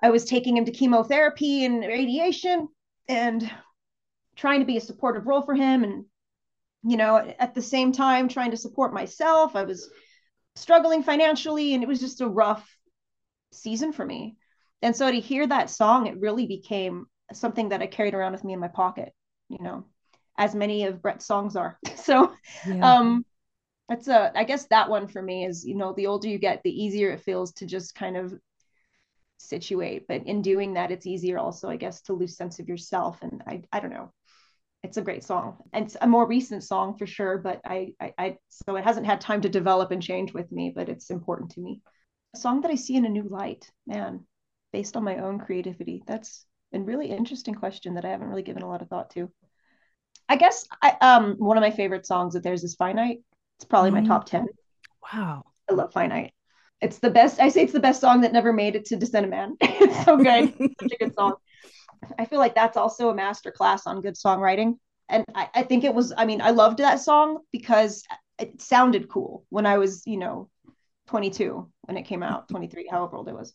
[0.03, 2.69] I was taking him to chemotherapy and radiation
[3.09, 3.51] and
[4.37, 6.05] trying to be a supportive role for him and
[6.85, 9.91] you know at the same time trying to support myself i was
[10.55, 12.69] struggling financially and it was just a rough
[13.53, 14.37] season for me.
[14.83, 18.45] And so to hear that song, it really became something that I carried around with
[18.45, 19.13] me in my pocket,
[19.49, 19.85] you know,
[20.37, 21.79] as many of Brett's songs are.
[21.97, 22.33] so
[22.67, 22.97] yeah.
[22.97, 23.25] um
[23.89, 26.63] that's a I guess that one for me is, you know, the older you get,
[26.63, 28.35] the easier it feels to just kind of
[29.39, 30.07] situate.
[30.09, 33.23] But in doing that, it's easier also, I guess, to lose sense of yourself.
[33.23, 34.13] And I I don't know.
[34.85, 35.59] It's a great song.
[35.73, 39.07] And it's a more recent song for sure, but I, I I so it hasn't
[39.07, 41.83] had time to develop and change with me, but it's important to me
[42.35, 44.27] a song that I see in a new light, man,
[44.73, 46.03] based on my own creativity.
[46.07, 49.31] That's a really interesting question that I haven't really given a lot of thought to.
[50.29, 53.21] I guess I, um one of my favorite songs that there's is Finite.
[53.59, 54.03] It's probably mm.
[54.03, 54.47] my top 10.
[55.13, 55.45] Wow.
[55.71, 56.33] I love Finite.
[56.81, 57.41] It's the best.
[57.41, 59.57] I say it's the best song that never made it to Dissent of Man.
[59.61, 60.55] it's so good.
[60.81, 61.35] Such a good song.
[62.19, 64.75] I feel like that's also a master class on good songwriting.
[65.09, 68.05] And I, I think it was, I mean, I loved that song because
[68.39, 70.49] it sounded cool when I was, you know,
[71.09, 73.53] 22 when it came out, 23, however old I was.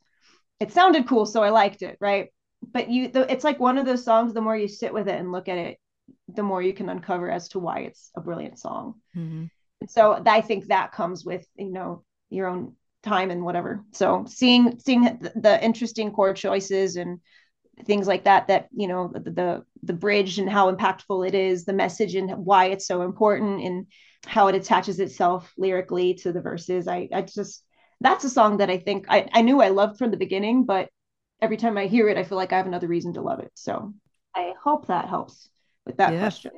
[0.59, 2.29] It sounded cool, so I liked it, right?
[2.71, 4.33] But you, the, it's like one of those songs.
[4.33, 5.77] The more you sit with it and look at it,
[6.27, 8.95] the more you can uncover as to why it's a brilliant song.
[9.15, 9.45] Mm-hmm.
[9.81, 13.83] And so I think that comes with you know your own time and whatever.
[13.91, 17.19] So seeing seeing the, the interesting chord choices and
[17.85, 21.65] things like that that you know the, the the bridge and how impactful it is
[21.65, 23.87] the message and why it's so important and
[24.25, 27.65] how it attaches itself lyrically to the verses i i just
[27.99, 30.89] that's a song that i think i, I knew i loved from the beginning but
[31.43, 33.51] every time i hear it i feel like i have another reason to love it
[33.53, 33.93] so
[34.35, 35.49] i hope that helps
[35.85, 36.19] with that yeah.
[36.19, 36.51] question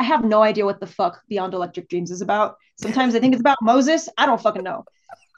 [0.00, 3.32] i have no idea what the fuck beyond electric dreams is about sometimes i think
[3.34, 4.84] it's about moses i don't fucking know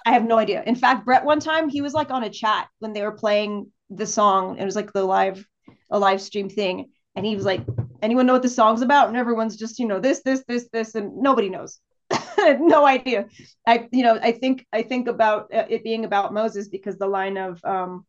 [0.07, 2.68] i have no idea in fact brett one time he was like on a chat
[2.79, 4.59] when they were playing the song.
[4.59, 5.45] It was like the live
[5.91, 7.61] a live stream thing, and he was like,
[8.03, 10.95] "Anyone know what the song's about?" And everyone's just you know this this this this,
[10.95, 11.81] and nobody knows.
[12.39, 13.27] no idea.
[13.66, 17.07] I you know I think I think about uh, it being about Moses because the
[17.07, 18.07] line of um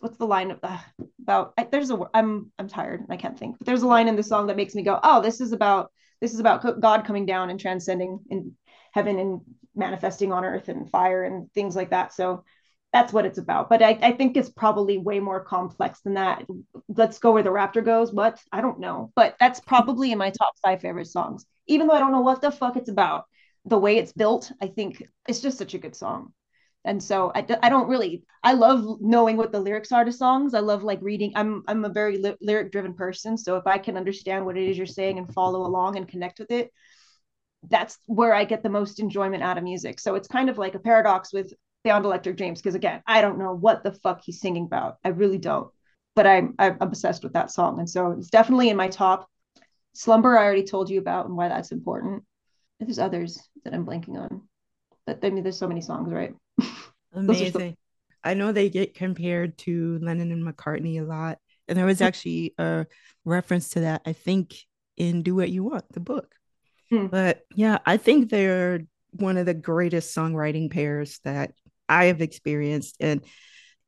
[0.00, 0.78] what's the line of uh,
[1.22, 4.08] about I, there's a I'm I'm tired and I can't think but there's a line
[4.08, 5.90] in the song that makes me go oh this is about
[6.20, 8.54] this is about God coming down and transcending in
[8.92, 9.40] heaven and
[9.74, 12.44] manifesting on earth and fire and things like that so
[12.96, 13.68] that's what it's about.
[13.68, 16.44] But I, I think it's probably way more complex than that.
[16.88, 18.10] Let's go where the raptor goes.
[18.10, 18.40] What?
[18.52, 19.12] I don't know.
[19.14, 21.44] But that's probably in my top five favorite songs.
[21.66, 23.24] Even though I don't know what the fuck it's about,
[23.66, 26.32] the way it's built, I think it's just such a good song.
[26.86, 30.54] And so I, I don't really I love knowing what the lyrics are to songs.
[30.54, 31.32] I love like reading.
[31.34, 33.36] I'm I'm a very lyric driven person.
[33.36, 36.38] So if I can understand what it is you're saying and follow along and connect
[36.38, 36.70] with it,
[37.68, 39.98] that's where I get the most enjoyment out of music.
[39.98, 43.38] So it's kind of like a paradox with Beyond Electric Dreams because again, I don't
[43.38, 44.98] know what the fuck he's singing about.
[45.04, 45.68] I really don't.
[46.14, 49.28] But I'm I'm obsessed with that song, and so it's definitely in my top.
[49.92, 52.22] Slumber, I already told you about and why that's important.
[52.78, 54.42] There's others that I'm blanking on,
[55.06, 56.34] but I mean, there's so many songs, right?
[57.12, 57.76] Amazing.
[58.22, 61.38] I know they get compared to Lennon and McCartney a lot,
[61.68, 62.86] and there was actually a
[63.24, 64.02] reference to that.
[64.04, 64.56] I think
[64.96, 66.34] in "Do What You Want," the book.
[66.90, 67.06] Hmm.
[67.06, 68.80] But yeah, I think they're
[69.12, 71.52] one of the greatest songwriting pairs that
[71.88, 72.96] I have experienced.
[73.00, 73.24] And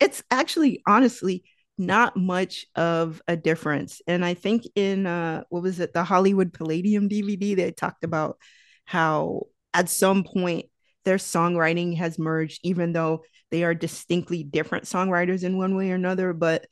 [0.01, 1.45] it's actually, honestly,
[1.77, 4.01] not much of a difference.
[4.07, 8.39] And I think in uh, what was it, the Hollywood Palladium DVD, they talked about
[8.85, 10.67] how at some point
[11.09, 15.95] their songwriting has merged, even though they are distinctly different songwriters in one way or
[15.95, 16.67] another, but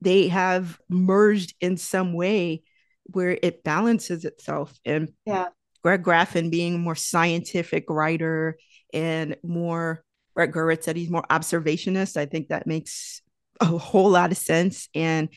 [0.00, 2.64] they have merged in some way
[3.04, 4.76] where it balances itself.
[4.84, 5.46] And yeah.
[5.84, 8.58] Greg Graffin being a more scientific writer
[8.92, 10.02] and more
[10.34, 12.16] Brett Gurewitz said he's more observationist.
[12.16, 13.22] I think that makes
[13.60, 14.88] a whole lot of sense.
[14.92, 15.28] And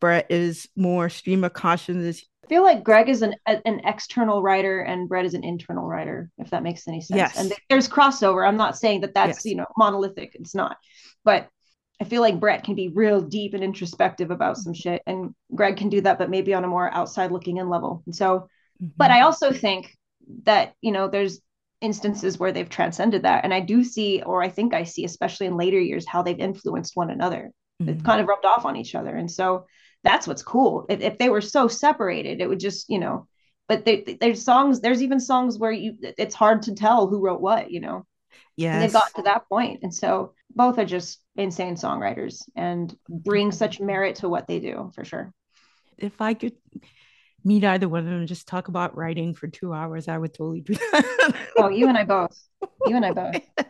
[0.00, 2.24] Brett is more stream of consciousness.
[2.44, 6.30] I feel like Greg is an an external writer and Brett is an internal writer,
[6.38, 7.18] if that makes any sense.
[7.18, 7.38] Yes.
[7.38, 8.46] And there's crossover.
[8.46, 9.46] I'm not saying that that's yes.
[9.46, 10.32] you know monolithic.
[10.34, 10.76] It's not,
[11.24, 11.48] but
[12.00, 15.76] I feel like Brett can be real deep and introspective about some shit, and Greg
[15.76, 18.02] can do that, but maybe on a more outside looking in level.
[18.06, 18.48] And so,
[18.82, 18.88] mm-hmm.
[18.96, 19.96] but I also think
[20.44, 21.40] that you know there's
[21.82, 23.44] instances where they've transcended that.
[23.44, 26.38] And I do see, or I think I see, especially in later years, how they've
[26.38, 27.50] influenced one another.
[27.80, 27.90] Mm-hmm.
[27.90, 29.14] It's kind of rubbed off on each other.
[29.14, 29.66] And so
[30.04, 30.86] that's what's cool.
[30.88, 33.26] If, if they were so separated, it would just, you know,
[33.68, 37.40] but they, there's songs, there's even songs where you, it's hard to tell who wrote
[37.40, 38.06] what, you know?
[38.56, 38.80] Yeah.
[38.80, 39.80] They've got to that point.
[39.82, 44.90] And so both are just insane songwriters and bring such merit to what they do
[44.94, 45.32] for sure.
[45.96, 46.54] If I could
[47.44, 50.34] meet either one of them and just talk about writing for two hours, I would
[50.34, 51.34] totally do that.
[51.56, 52.38] oh, you and I both.
[52.86, 53.42] You and I both.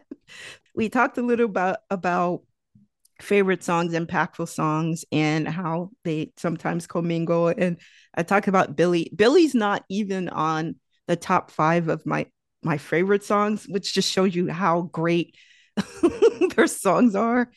[0.74, 2.42] we talked a little about about
[3.22, 7.48] favorite songs, impactful songs, and how they sometimes commingle.
[7.48, 7.78] And
[8.14, 9.10] I talked about Billy.
[9.14, 12.26] Billy's not even on the top five of my
[12.62, 15.34] my favorite songs, which just shows you how great
[16.56, 17.50] their songs are.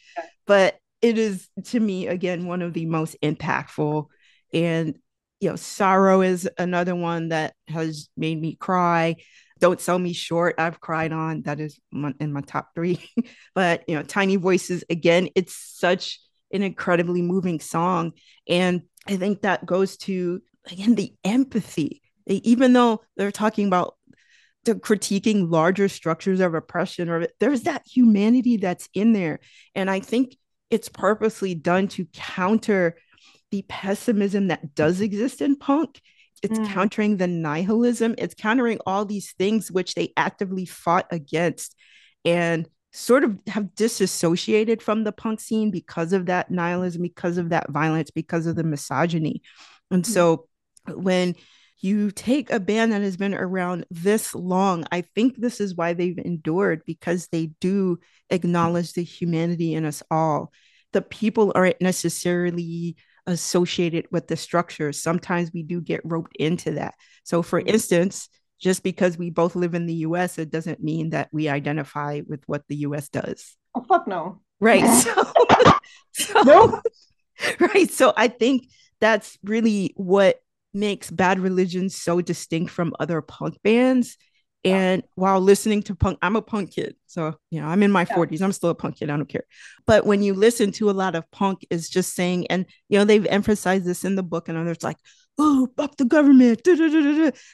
[0.47, 4.07] But it is to me again one of the most impactful
[4.53, 4.97] and
[5.41, 9.15] you know, sorrow is another one that has made me cry.
[9.59, 10.55] Don't sell me short.
[10.57, 11.43] I've cried on.
[11.43, 11.79] That is
[12.19, 12.99] in my top three.
[13.55, 15.29] but you know, tiny voices again.
[15.35, 16.19] It's such
[16.51, 18.13] an incredibly moving song,
[18.47, 20.41] and I think that goes to
[20.71, 22.01] again the empathy.
[22.27, 23.95] Even though they're talking about
[24.65, 29.39] the critiquing larger structures of oppression, or there's that humanity that's in there,
[29.75, 30.35] and I think
[30.69, 32.97] it's purposely done to counter
[33.51, 36.01] the pessimism that does exist in punk.
[36.45, 36.67] It's mm.
[36.67, 38.15] countering the nihilism.
[38.17, 41.75] It's countering all these things which they actively fought against.
[42.23, 47.49] And sort of have disassociated from the punk scene because of that nihilism, because of
[47.49, 49.41] that violence, because of the misogyny.
[49.91, 50.13] And mm-hmm.
[50.13, 50.47] so
[50.87, 51.35] when
[51.81, 55.93] you take a band that has been around this long, I think this is why
[55.93, 60.53] they've endured because they do acknowledge the humanity in us all.
[60.93, 62.95] The people aren't necessarily
[63.27, 64.91] associated with the structure.
[64.91, 66.95] Sometimes we do get roped into that.
[67.23, 67.69] So, for mm-hmm.
[67.69, 72.21] instance, just because we both live in the US, it doesn't mean that we identify
[72.27, 73.55] with what the US does.
[73.73, 74.41] Oh, fuck no.
[74.59, 74.83] Right.
[76.13, 76.81] So, so no.
[77.59, 77.91] Right.
[77.91, 78.69] So I think
[79.01, 80.39] that's really what
[80.73, 84.17] makes Bad Religion so distinct from other punk bands.
[84.65, 86.95] And while listening to punk, I'm a punk kid.
[87.05, 88.15] So, you know, I'm in my yeah.
[88.15, 88.41] 40s.
[88.41, 89.09] I'm still a punk kid.
[89.09, 89.45] I don't care.
[89.85, 93.05] But when you listen to a lot of punk, is just saying, and, you know,
[93.05, 94.97] they've emphasized this in the book, and others like,
[95.37, 96.61] oh, fuck the government.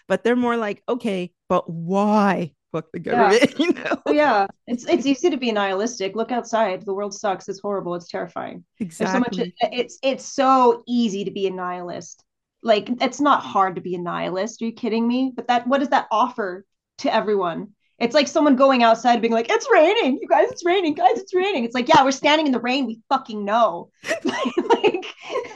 [0.07, 3.53] But they're more like, okay, but why fuck the government?
[3.57, 3.57] Yeah.
[3.65, 4.01] you know?
[4.07, 4.47] Yeah.
[4.67, 6.15] It's it's easy to be nihilistic.
[6.15, 6.85] Look outside.
[6.85, 7.49] The world sucks.
[7.49, 7.95] It's horrible.
[7.95, 8.63] It's terrifying.
[8.79, 9.13] Exactly.
[9.13, 12.23] so much it's it's so easy to be a nihilist.
[12.63, 14.61] Like it's not hard to be a nihilist.
[14.61, 15.33] Are you kidding me?
[15.35, 16.65] But that what does that offer
[17.01, 17.69] to everyone?
[18.01, 20.49] It's like someone going outside being like, "It's raining, you guys.
[20.49, 21.19] It's raining, guys.
[21.19, 22.87] It's raining." It's like, yeah, we're standing in the rain.
[22.87, 23.91] We fucking know.
[24.23, 25.05] like,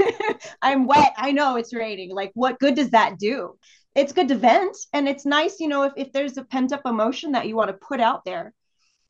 [0.62, 1.14] I'm wet.
[1.18, 2.14] I know it's raining.
[2.14, 3.58] Like, what good does that do?
[3.96, 6.82] It's good to vent, and it's nice, you know, if if there's a pent up
[6.86, 8.54] emotion that you want to put out there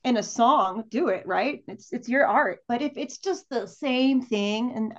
[0.05, 1.27] in a song, do it.
[1.27, 1.61] Right?
[1.67, 2.59] It's it's your art.
[2.69, 4.93] But if it's just the same thing, and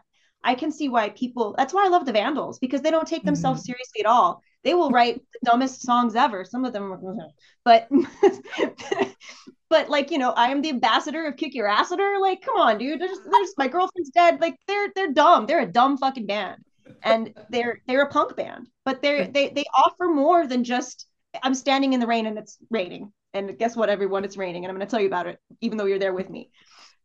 [0.45, 1.55] I can see why people.
[1.57, 3.73] That's why I love the Vandals because they don't take themselves mm-hmm.
[3.73, 6.45] seriously at all they will write the dumbest songs ever.
[6.45, 7.29] Some of them, are,
[7.65, 7.89] but
[9.71, 12.21] but like you know, I am the ambassador of Kickassia.
[12.21, 13.01] Like, come on, dude.
[13.01, 14.41] There's, there's my girlfriend's dead.
[14.41, 15.47] Like, they're they're dumb.
[15.47, 16.65] They're a dumb fucking band,
[17.05, 18.67] and they're they're a punk band.
[18.85, 21.07] But they're they they offer more than just
[21.45, 23.13] I'm standing in the rain and it's raining.
[23.35, 24.25] And guess what, everyone?
[24.25, 26.29] It's raining, and I'm going to tell you about it, even though you're there with
[26.29, 26.51] me.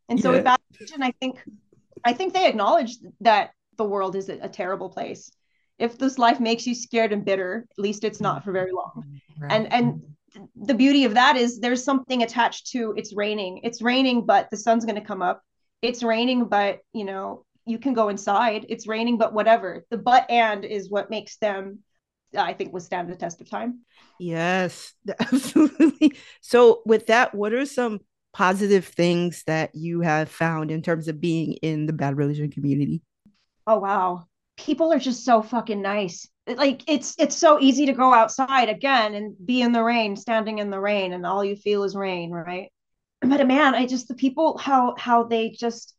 [0.09, 0.38] And so yeah.
[0.38, 1.43] with that vision, I think
[2.03, 5.32] I think they acknowledge that the world is a, a terrible place
[5.82, 9.04] if this life makes you scared and bitter at least it's not for very long.
[9.40, 9.52] Right.
[9.52, 10.02] and and
[10.56, 13.62] the beauty of that is there's something attached to it's raining.
[13.64, 15.42] It's raining but the sun's going to come up.
[15.82, 18.66] It's raining but you know you can go inside.
[18.70, 19.84] It's raining but whatever.
[19.90, 21.80] The but and is what makes them
[22.38, 23.80] i think withstand the test of time.
[24.20, 26.16] Yes absolutely.
[26.42, 28.00] So with that what are some
[28.34, 33.02] positive things that you have found in terms of being in the bad religion community?
[33.66, 34.28] Oh wow
[34.66, 36.28] people are just so fucking nice.
[36.47, 40.59] Like it's it's so easy to go outside again and be in the rain standing
[40.59, 42.72] in the rain and all you feel is rain right?
[43.22, 45.95] But a man i just the people how how they just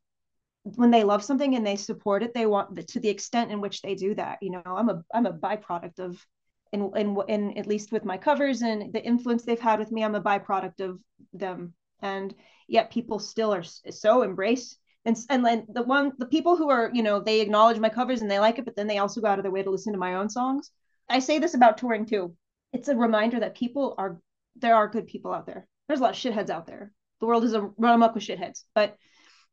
[0.65, 3.83] when they love something and they support it they want to the extent in which
[3.83, 4.63] they do that you know?
[4.67, 6.25] I'm a i'm a byproduct of
[6.73, 10.05] in in, in at least with my covers and the influence they've had with me
[10.05, 10.99] i'm a byproduct of
[11.33, 11.75] them.
[12.01, 12.35] And
[12.67, 16.91] yet people still are so embrace and and then the one the people who are
[16.93, 19.29] you know they acknowledge my covers and they like it but then they also go
[19.29, 20.71] out of their way to listen to my own songs.
[21.09, 22.37] I say this about touring too.
[22.73, 24.21] It's a reminder that people are
[24.57, 25.67] there are good people out there.
[25.89, 26.93] There's a lot of shitheads out there.
[27.21, 28.97] The world is a run amok with shitheads but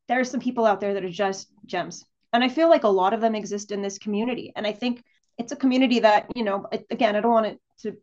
[0.08, 2.06] there are some people out there that are just gems.
[2.32, 4.54] And i feel like a lot of them exist in this community.
[4.56, 5.04] And i think
[5.40, 7.98] it's a community that you know again i don't want it to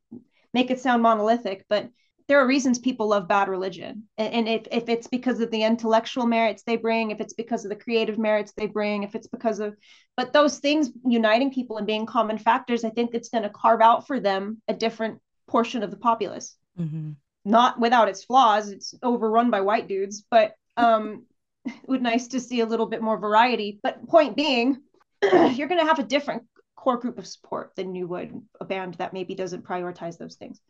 [0.52, 1.90] make it sound monolithic but
[2.28, 4.04] there are reasons people love bad religion.
[4.18, 7.68] And if, if it's because of the intellectual merits they bring if it's because of
[7.68, 9.76] the creative merits they bring if it's because of
[10.16, 13.80] but those things uniting people and being common factors i think it's going to carve
[13.80, 16.56] out for them a different portion of the populace.
[16.78, 17.12] Mm-hmm.
[17.46, 21.24] not without its flaws it's overrun by white dudes but um
[21.66, 23.80] it would nice to see a little bit more variety.
[23.82, 24.78] But point being
[25.22, 26.44] you're going to have a different
[26.76, 30.60] core group of support than you would a band that maybe doesn't prioritize those things.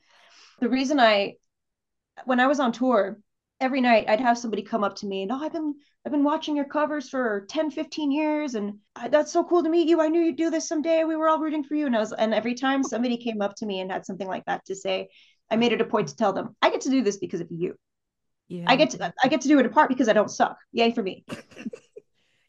[0.61, 1.35] The reason I
[2.25, 3.19] when I was on tour,
[3.61, 6.25] every night I'd have somebody come up to me and oh I've been I've been
[6.25, 10.01] watching your covers for 10 15 years and uh, that's so cool to meet you.
[10.01, 11.05] I knew you'd do this someday.
[11.05, 11.87] We were all rooting for you.
[11.87, 12.89] And I was and every time oh.
[12.89, 15.09] somebody came up to me and had something like that to say
[15.51, 17.49] I made it a point to tell them I get to do this because of
[17.51, 17.77] you.
[18.49, 18.65] Yeah.
[18.67, 20.59] I get to I get to do it in part because I don't suck.
[20.73, 21.25] Yay for me.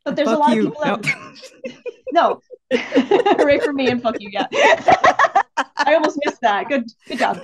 [0.05, 0.68] But there's fuck a lot you.
[0.68, 2.39] of people that, no.
[2.72, 4.47] Hooray for me and fuck you yeah.
[5.76, 6.70] I almost missed that.
[6.70, 7.41] Good good job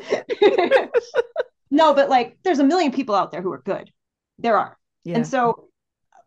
[1.71, 3.91] no, but like there's a million people out there who are good.
[4.39, 4.77] There are.
[5.03, 5.15] Yeah.
[5.17, 5.69] And so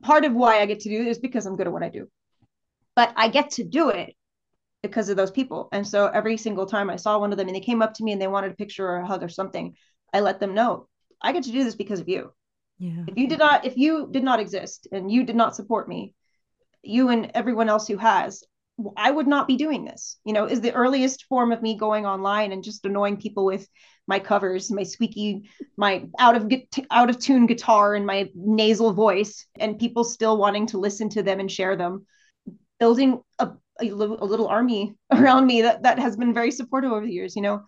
[0.02, 1.88] part of why I get to do this is because I'm good at what I
[1.88, 2.08] do.
[2.94, 4.14] But I get to do it
[4.82, 5.68] because of those people.
[5.72, 8.04] And so every single time I saw one of them and they came up to
[8.04, 9.76] me and they wanted a picture or a hug or something,
[10.12, 10.88] I let them know
[11.20, 12.32] I get to do this because of you.
[12.78, 13.04] Yeah.
[13.06, 16.14] If you did not, if you did not exist and you did not support me,
[16.82, 18.44] you and everyone else who has,
[18.96, 20.18] I would not be doing this.
[20.24, 23.66] You know, is the earliest form of me going online and just annoying people with
[24.06, 26.52] my covers, my squeaky, my out of
[26.90, 31.22] out of tune guitar and my nasal voice, and people still wanting to listen to
[31.22, 32.06] them and share them.
[32.78, 33.50] Building a,
[33.80, 37.12] a, little, a little army around me that that has been very supportive over the
[37.12, 37.34] years.
[37.34, 37.62] You know,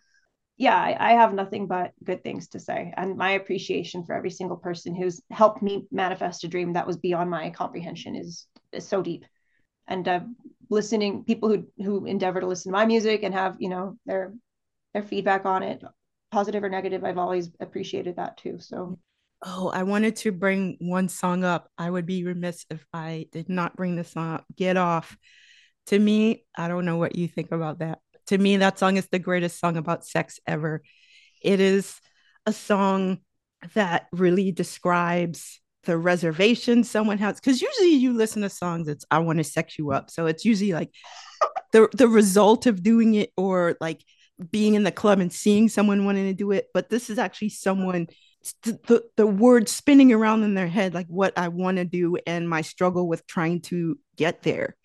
[0.58, 4.30] yeah, I, I, have nothing but good things to say, and my appreciation for every
[4.30, 8.86] single person who's helped me manifest a dream that was beyond my comprehension is, is
[8.86, 9.24] so deep.
[9.86, 10.20] And uh,
[10.70, 14.34] listening, people who who endeavor to listen to my music and have you know their
[14.94, 15.82] their feedback on it,
[16.30, 18.58] positive or negative, I've always appreciated that too.
[18.58, 18.98] So.
[19.40, 21.70] Oh, I wanted to bring one song up.
[21.78, 24.44] I would be remiss if I did not bring the song up.
[24.56, 25.16] Get Off.
[25.86, 29.08] To me, I don't know what you think about that to me, that song is
[29.08, 30.82] the greatest song about sex ever.
[31.42, 31.98] It is
[32.44, 33.18] a song
[33.74, 37.40] that really describes the reservation someone has.
[37.40, 40.10] Because usually you listen to songs, it's I want to sex you up.
[40.10, 40.92] So it's usually like
[41.72, 44.04] the the result of doing it or like
[44.50, 46.68] being in the club and seeing someone wanting to do it.
[46.74, 48.06] But this is actually someone
[48.62, 52.48] the, the, word spinning around in their head, like what I want to do and
[52.48, 54.76] my struggle with trying to get there.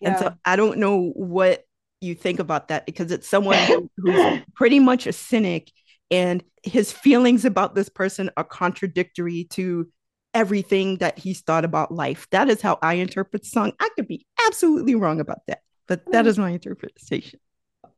[0.00, 0.10] Yeah.
[0.10, 1.64] And so I don't know what
[2.00, 5.70] you think about that because it's someone who's pretty much a cynic
[6.10, 9.88] and his feelings about this person are contradictory to
[10.34, 12.26] everything that he's thought about life.
[12.30, 13.72] That is how I interpret the song.
[13.80, 17.40] I could be absolutely wrong about that, but that is my interpretation.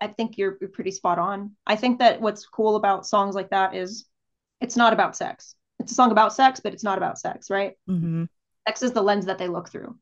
[0.01, 1.53] I think you're, you're pretty spot on.
[1.67, 4.05] I think that what's cool about songs like that is
[4.61, 5.55] it's not about sex.
[5.81, 7.73] It's a song about sex, but it's not about sex, right?
[7.89, 8.25] Mm-hmm.
[8.69, 9.97] Sex is the lens that they look through.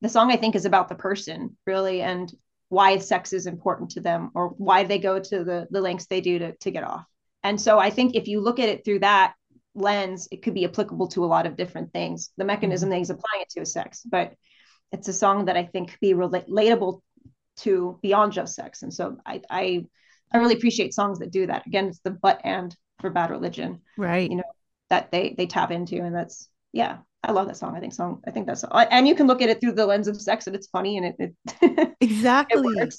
[0.00, 2.02] The song, I think, is about the person, really.
[2.02, 2.32] And
[2.68, 6.20] why sex is important to them or why they go to the, the lengths they
[6.20, 7.04] do to, to get off.
[7.42, 9.34] And so I think if you look at it through that
[9.74, 12.30] lens, it could be applicable to a lot of different things.
[12.36, 12.92] The mechanism mm-hmm.
[12.92, 14.34] that he's applying it to is sex, but
[14.92, 17.00] it's a song that I think could be relatable
[17.58, 18.82] to beyond just sex.
[18.82, 19.86] And so I, I,
[20.32, 21.66] I really appreciate songs that do that.
[21.66, 24.30] Again, it's the but and for bad religion, right?
[24.30, 24.52] You know
[24.90, 27.76] that they they tap into, and that's yeah, I love that song.
[27.76, 28.22] I think song.
[28.26, 30.56] I think that's and you can look at it through the lens of sex, and
[30.56, 32.76] it's funny and it, it exactly.
[32.78, 32.94] It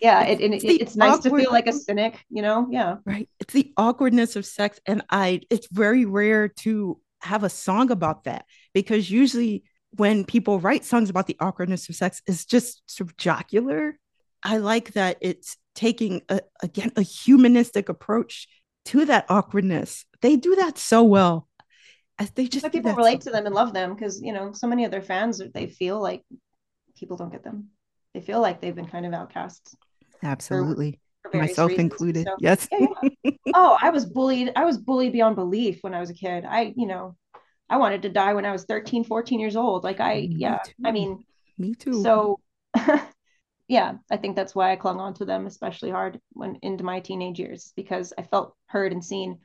[0.00, 2.66] yeah, it, it, it's nice to feel like a cynic, you know.
[2.70, 3.28] Yeah, right.
[3.38, 5.40] It's the awkwardness of sex, and I.
[5.50, 9.64] It's very rare to have a song about that because usually
[9.96, 13.98] when people write songs about the awkwardness of sex, it's just sort of jocular.
[14.42, 18.48] I like that it's taking a, again a humanistic approach
[18.86, 20.06] to that awkwardness.
[20.22, 21.48] They do that so well
[22.28, 24.84] they just but people relate to them and love them because you know so many
[24.84, 26.22] of their fans they feel like
[26.96, 27.68] people don't get them
[28.14, 29.74] they feel like they've been kind of outcasts
[30.22, 31.92] absolutely for, for myself reasons.
[31.92, 32.86] included so, yes yeah,
[33.24, 33.30] yeah.
[33.54, 36.72] oh i was bullied i was bullied beyond belief when i was a kid i
[36.76, 37.16] you know
[37.68, 40.58] i wanted to die when i was 13 14 years old like i me yeah
[40.58, 40.72] too.
[40.84, 41.24] i mean
[41.58, 42.40] me too so
[43.68, 47.00] yeah i think that's why i clung on to them especially hard when into my
[47.00, 49.38] teenage years because i felt heard and seen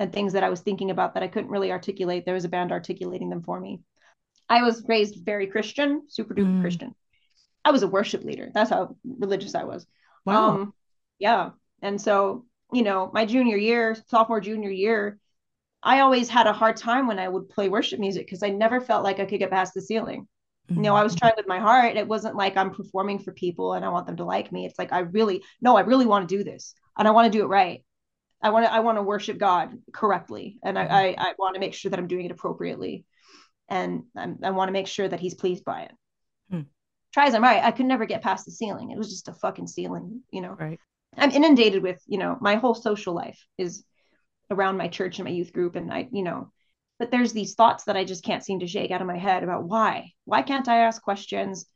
[0.00, 2.24] and things that I was thinking about that I couldn't really articulate.
[2.24, 3.82] There was a band articulating them for me.
[4.48, 6.60] I was raised very Christian, super duper mm.
[6.62, 6.94] Christian.
[7.64, 8.50] I was a worship leader.
[8.52, 9.86] That's how religious I was.
[10.24, 10.50] Wow.
[10.50, 10.74] Um,
[11.18, 11.50] yeah.
[11.82, 15.18] And so, you know, my junior year, sophomore, junior year,
[15.82, 18.80] I always had a hard time when I would play worship music because I never
[18.80, 20.26] felt like I could get past the ceiling.
[20.70, 20.76] Mm-hmm.
[20.76, 21.20] You know, I was mm-hmm.
[21.20, 21.96] trying with my heart.
[21.96, 24.66] It wasn't like I'm performing for people and I want them to like me.
[24.66, 27.38] It's like I really, no, I really want to do this and I want to
[27.38, 27.82] do it right.
[28.42, 31.20] I want to I want to worship God correctly, and I mm-hmm.
[31.20, 33.04] I, I want to make sure that I'm doing it appropriately,
[33.68, 35.92] and I'm, i want to make sure that He's pleased by it.
[37.12, 38.90] Try as I might, I could never get past the ceiling.
[38.90, 40.56] It was just a fucking ceiling, you know.
[40.58, 40.78] Right.
[41.16, 43.84] I'm inundated with you know my whole social life is
[44.50, 46.52] around my church and my youth group, and I you know,
[46.98, 49.42] but there's these thoughts that I just can't seem to shake out of my head
[49.42, 51.66] about why why can't I ask questions?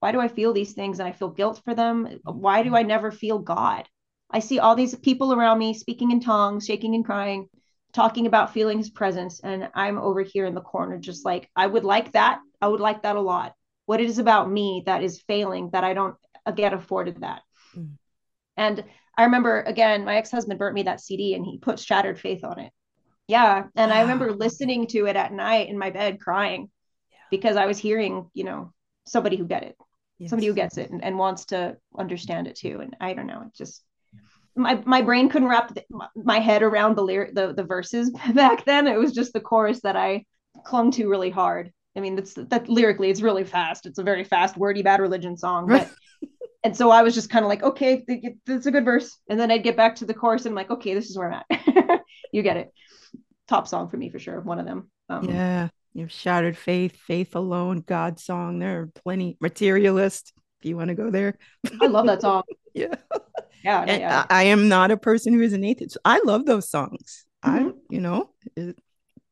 [0.00, 2.20] Why do I feel these things and I feel guilt for them?
[2.24, 3.86] Why do I never feel God?
[4.30, 7.48] I see all these people around me speaking in tongues, shaking and crying,
[7.92, 9.40] talking about feeling his presence.
[9.40, 12.40] And I'm over here in the corner, just like, I would like that.
[12.60, 13.54] I would like that a lot.
[13.90, 16.14] What it is about me that is failing that I don't
[16.54, 17.42] get afforded that.
[17.76, 17.96] Mm.
[18.56, 18.84] And
[19.18, 22.44] I remember again, my ex husband burnt me that CD and he put Shattered Faith
[22.44, 22.72] on it.
[23.26, 23.64] Yeah.
[23.74, 23.96] And wow.
[23.96, 26.70] I remember listening to it at night in my bed crying
[27.10, 27.18] yeah.
[27.32, 28.72] because I was hearing, you know,
[29.08, 29.76] somebody who get it,
[30.20, 30.30] yes.
[30.30, 32.78] somebody who gets it and, and wants to understand it too.
[32.80, 33.82] And I don't know, it just,
[34.54, 35.82] my my brain couldn't wrap the,
[36.14, 39.80] my head around the lyric the, the verses back then it was just the chorus
[39.80, 40.24] that i
[40.64, 44.24] clung to really hard i mean that's that lyrically it's really fast it's a very
[44.24, 45.90] fast wordy bad religion song but
[46.64, 49.50] and so i was just kind of like okay it's a good verse and then
[49.50, 52.00] i'd get back to the chorus and i'm like okay this is where i'm at
[52.32, 52.72] you get it
[53.48, 57.34] top song for me for sure one of them um, yeah you've shattered faith faith
[57.34, 61.38] alone god song there are plenty materialist If you want to go there.
[61.80, 62.42] I love that song.
[62.74, 62.94] yeah.
[63.64, 63.80] Yeah.
[63.80, 64.26] And yeah.
[64.28, 65.96] I, I am not a person who is an atheist.
[66.04, 67.24] I love those songs.
[67.42, 67.74] I, Mhm.
[67.88, 68.78] you know, it-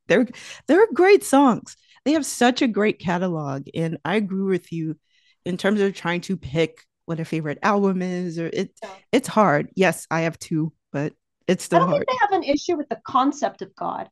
[0.06, 0.26] they're
[0.66, 1.76] they're great songs.
[2.08, 4.96] They have such a great catalog, and I agree with you
[5.44, 8.38] in terms of trying to pick what a favorite album is.
[8.38, 8.88] Or it Yeah.
[9.12, 9.68] it's hard.
[9.74, 11.12] Yes, I have two, but
[11.46, 12.06] it's I still don't hard.
[12.06, 14.08] think they have an issue with the concept of God.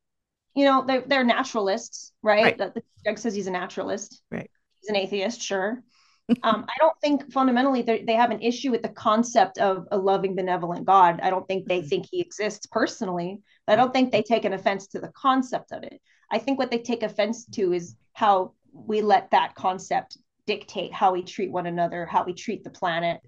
[0.55, 2.43] You know, they're, they're naturalists, right?
[2.45, 2.59] Right.
[2.59, 4.21] That the Greg says he's a naturalist.
[4.31, 4.51] Right.
[4.83, 5.83] He's an atheist, sure.
[6.43, 9.97] um, I don't think fundamentally they they have an issue with the concept of a
[9.97, 11.21] loving, benevolent God.
[11.23, 13.41] I don't think they think he exists personally.
[13.67, 15.99] But I don't think they take an offense to the concept of it.
[16.31, 21.13] I think what they take offense to is how we let that concept dictate how
[21.13, 23.21] we treat one another, how we treat the planet.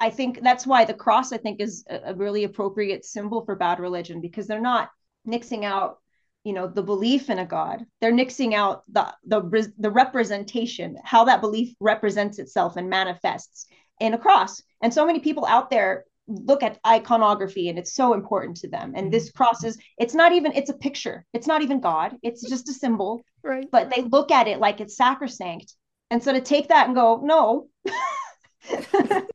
[0.00, 3.78] I think that's why the cross, I think, is a, really appropriate symbol for bad
[3.78, 4.90] religion because they're not
[5.26, 5.98] nixing out,
[6.42, 7.86] you know, the belief in a God.
[8.00, 13.66] They're nixing out the the the representation, how that belief represents itself and manifests
[14.00, 14.60] in a cross.
[14.82, 18.92] And so many people out there look at iconography and it's so important to them.
[18.96, 19.36] And this mm-hmm.
[19.36, 21.24] cross is, it's not even, it's a picture.
[21.32, 22.16] It's not even God.
[22.22, 23.70] It's just a symbol Right.
[23.70, 25.74] but they look at it like it's sacrosanct.
[26.10, 27.68] And so to take that and go, no,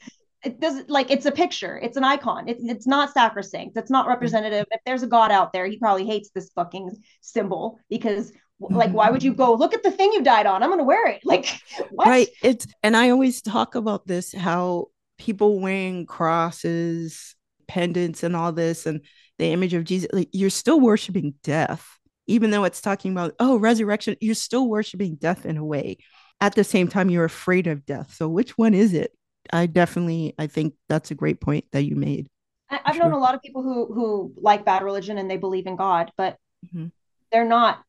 [0.43, 4.03] it doesn't like it's a picture, it's an icon, it, it's not sacrosanct, it's not
[4.03, 4.11] mm-hmm.
[4.11, 4.65] representative.
[4.71, 9.11] If there's a God out there, he probably hates this fucking symbol because, like, why
[9.11, 9.27] would mm-hmm.
[9.27, 10.63] you go look at the thing you died on?
[10.63, 11.21] I'm gonna wear it.
[11.25, 11.61] Like,
[11.91, 12.07] what?
[12.07, 12.29] Right.
[12.41, 14.87] It's and I always talk about this how
[15.19, 17.35] people wearing crosses,
[17.67, 19.01] pendants, and all this, and
[19.37, 21.87] the image of Jesus, like you're still worshiping death,
[22.25, 24.15] even though it's talking about oh resurrection.
[24.21, 25.97] You're still worshiping death in a way.
[26.41, 28.13] At the same time, you're afraid of death.
[28.15, 29.11] So which one is it?
[29.51, 32.27] I definitely, I think that's a great point that you made.
[32.69, 33.05] I, I've Sure.
[33.05, 36.11] known a lot of people who who like bad religion and they believe in God,
[36.17, 36.37] but
[36.73, 36.91] Mhm.
[37.31, 37.83] they're not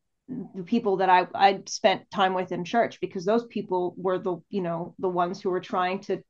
[0.54, 4.36] the people that I I spent time with in church because those people were the
[4.48, 6.22] you know the ones who were trying to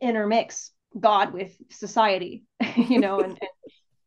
[0.00, 2.44] intermix God with society,
[2.76, 3.50] you know, and, and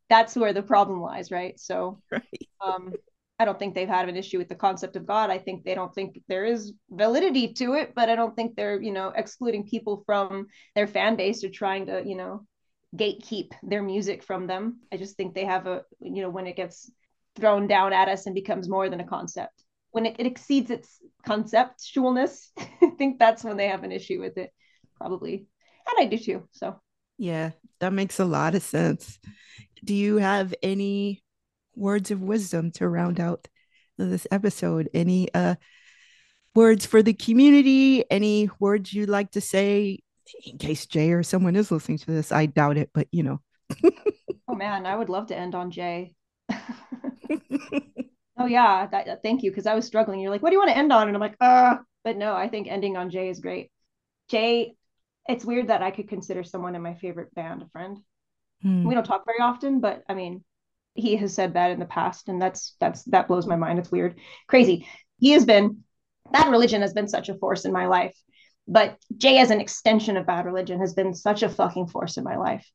[0.09, 1.59] that's where the problem lies, right?
[1.59, 2.47] So Right.
[2.65, 2.97] um,
[3.39, 5.30] I don't think they've had an issue with the concept of God.
[5.30, 8.82] I think they don't think there is validity to it, but I don't think they're,
[8.82, 12.47] you know, excluding people from their fan base or trying to, you know,
[12.95, 14.80] gatekeep their music from them.
[14.91, 16.89] I just think they have a, you know, when it gets
[17.36, 20.99] thrown down at us and becomes more than a concept, when it, it exceeds its
[21.28, 24.51] conceptualness, I think that's when they have an issue with it,
[24.95, 25.45] probably.
[25.88, 26.47] And I do too.
[26.51, 26.79] So
[27.17, 29.19] Yeah, that makes a lot of sense.
[29.83, 31.23] Do you have any
[31.75, 33.47] words of wisdom to round out
[33.97, 34.89] this episode?
[34.93, 35.55] Any uh
[36.55, 38.09] words for the community?
[38.09, 39.99] Any words you'd like to say
[40.45, 42.31] in case Jay or someone is listening to this?
[42.31, 43.41] I doubt it, but you know.
[44.49, 46.13] Oh man, I would love to end on Jay.
[48.38, 50.19] oh yeah, that, thank you because I was struggling.
[50.19, 51.07] You're like, what do you want to end on?
[51.07, 53.71] And I'm like, uh, but no, I think ending on Jay is great.
[54.29, 54.75] Jay,
[55.28, 57.97] it's weird that I could consider someone in my favorite band a friend.
[58.61, 58.86] Hmm.
[58.86, 60.43] We don't talk very often, but I mean,
[60.93, 63.80] he has said that in the past, and that's that's that blows my mind.
[63.80, 64.15] It's weird,
[64.47, 64.88] crazy.
[65.19, 65.84] He has been
[66.32, 68.17] bad religion has been such a force in my life,
[68.67, 72.23] but Jay as an extension of bad religion has been such a fucking force in
[72.23, 72.69] my life.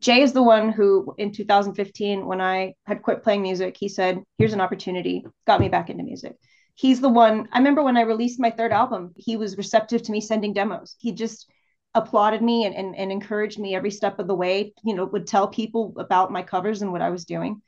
[0.00, 4.22] Jay is the one who, in 2015, when I had quit playing music, he said,
[4.38, 6.36] Here's an opportunity, got me back into music.
[6.74, 10.12] He's the one, I remember when I released my third album, he was receptive to
[10.12, 10.96] me sending demos.
[10.98, 11.50] He just
[11.94, 15.26] applauded me and, and, and encouraged me every step of the way, you know, would
[15.26, 17.62] tell people about my covers and what I was doing.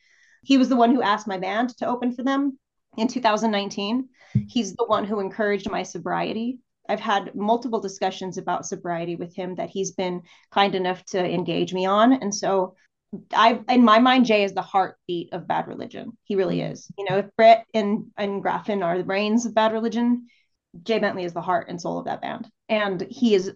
[0.44, 2.58] He was the one who asked my band to open for them
[2.96, 4.08] in 2019.
[4.48, 6.58] He's the one who encouraged my sobriety.
[6.88, 11.72] I've had multiple discussions about sobriety with him that he's been kind enough to engage
[11.72, 12.12] me on.
[12.12, 12.74] And so
[13.34, 16.16] I in my mind, Jay is the heartbeat of bad religion.
[16.24, 16.72] He really Mm.
[16.72, 16.90] is.
[16.96, 20.26] You know, if Brett and, and Graffin are the brains of bad religion,
[20.82, 22.48] Jay Bentley is the heart and soul of that band.
[22.68, 23.52] And he is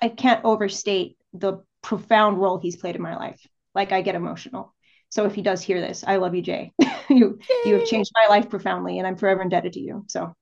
[0.00, 3.40] I can't overstate the profound role he's played in my life.
[3.74, 4.74] Like I get emotional.
[5.08, 6.72] So if he does hear this, I love you, Jay.
[7.08, 10.04] you you have changed my life profoundly and I'm forever indebted to you.
[10.08, 10.34] So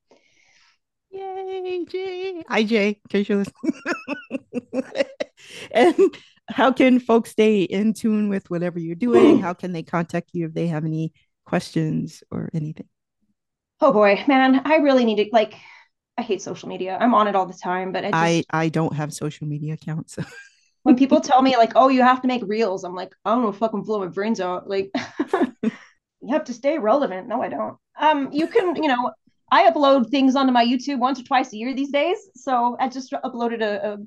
[1.10, 2.43] Yay, Jay.
[2.48, 5.05] Hi, Jay, in case you're listening.
[5.70, 6.16] and
[6.51, 9.39] how can folks stay in tune with whatever you're doing?
[9.39, 11.12] How can they contact you if they have any
[11.47, 12.89] questions or anything?
[13.80, 15.55] oh boy, man, I really need to like
[16.18, 16.98] I hate social media.
[17.00, 19.74] I'm on it all the time, but I just I I don't have social media
[19.74, 20.18] accounts.
[20.82, 23.42] when people tell me like, oh, you have to make reels, I'm like, I don't
[23.42, 24.68] know, fucking blow my brains out.
[24.68, 24.90] Like
[25.62, 27.28] you have to stay relevant.
[27.28, 27.76] No, I don't.
[28.00, 29.12] Um, you can, you know,
[29.52, 32.18] I upload things onto my YouTube once or twice a year these days.
[32.34, 33.98] So I just uploaded a, a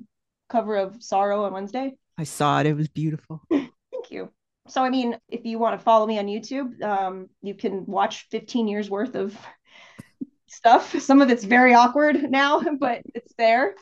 [0.50, 1.94] cover of Sorrow on Wednesday.
[2.18, 2.66] I saw it.
[2.66, 3.42] It was beautiful.
[3.50, 4.30] Thank you.
[4.68, 8.28] So I mean, if you want to follow me on YouTube, um, you can watch
[8.30, 9.36] 15 years worth of
[10.52, 10.98] stuff.
[11.00, 13.74] Some of it's very awkward now, but it's there.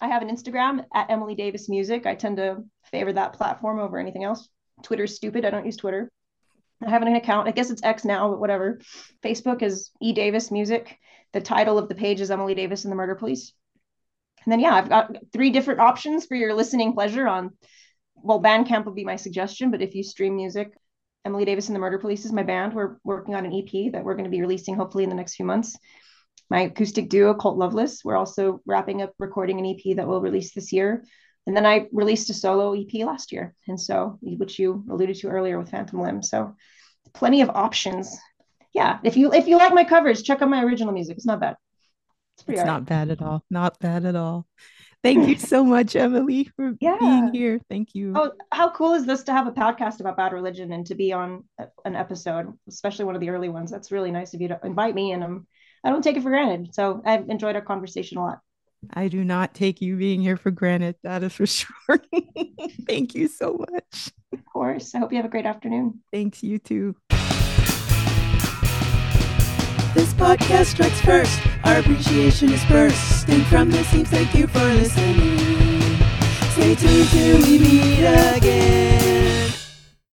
[0.00, 2.06] I have an Instagram at Emily Davis Music.
[2.06, 4.48] I tend to favor that platform over anything else.
[4.82, 5.44] Twitter's stupid.
[5.44, 6.10] I don't use Twitter.
[6.84, 7.48] I have an account.
[7.48, 8.80] I guess it's X now, but whatever.
[9.22, 10.98] Facebook is E Davis Music.
[11.32, 13.52] The title of the page is Emily Davis and the Murder Police.
[14.44, 17.52] And then yeah, I've got three different options for your listening pleasure on
[18.24, 20.72] well, Bandcamp would be my suggestion, but if you stream music,
[21.24, 22.74] Emily Davis and the Murder Police is my band.
[22.74, 25.36] We're working on an EP that we're going to be releasing hopefully in the next
[25.36, 25.76] few months.
[26.50, 30.52] My acoustic duo, Cult Loveless, we're also wrapping up recording an EP that we'll release
[30.52, 31.02] this year.
[31.46, 33.54] And then I released a solo EP last year.
[33.68, 36.22] And so, which you alluded to earlier with Phantom Limb.
[36.22, 36.54] So
[37.14, 38.18] plenty of options.
[38.72, 38.98] Yeah.
[39.02, 41.16] If you if you like my covers, check out my original music.
[41.16, 41.56] It's not bad.
[42.36, 43.44] It's, pretty it's not bad at all.
[43.50, 44.46] Not bad at all.
[45.04, 46.96] Thank you so much, Emily, for yeah.
[46.98, 47.60] being here.
[47.68, 48.14] Thank you.
[48.16, 51.12] Oh, how cool is this to have a podcast about bad religion and to be
[51.12, 51.44] on
[51.84, 53.70] an episode, especially one of the early ones?
[53.70, 55.46] That's really nice of you to invite me, and um,
[55.84, 56.74] I don't take it for granted.
[56.74, 58.38] So I've enjoyed our conversation a lot.
[58.92, 60.96] I do not take you being here for granted.
[61.02, 61.68] That is for sure.
[62.86, 64.10] Thank you so much.
[64.32, 64.94] Of course.
[64.94, 66.00] I hope you have a great afternoon.
[66.12, 66.96] Thanks, you too.
[69.94, 71.40] This podcast strikes first.
[71.62, 73.28] Our appreciation is first.
[73.28, 75.38] And from this team, thank you for listening.
[76.50, 79.33] Stay tuned till we meet again.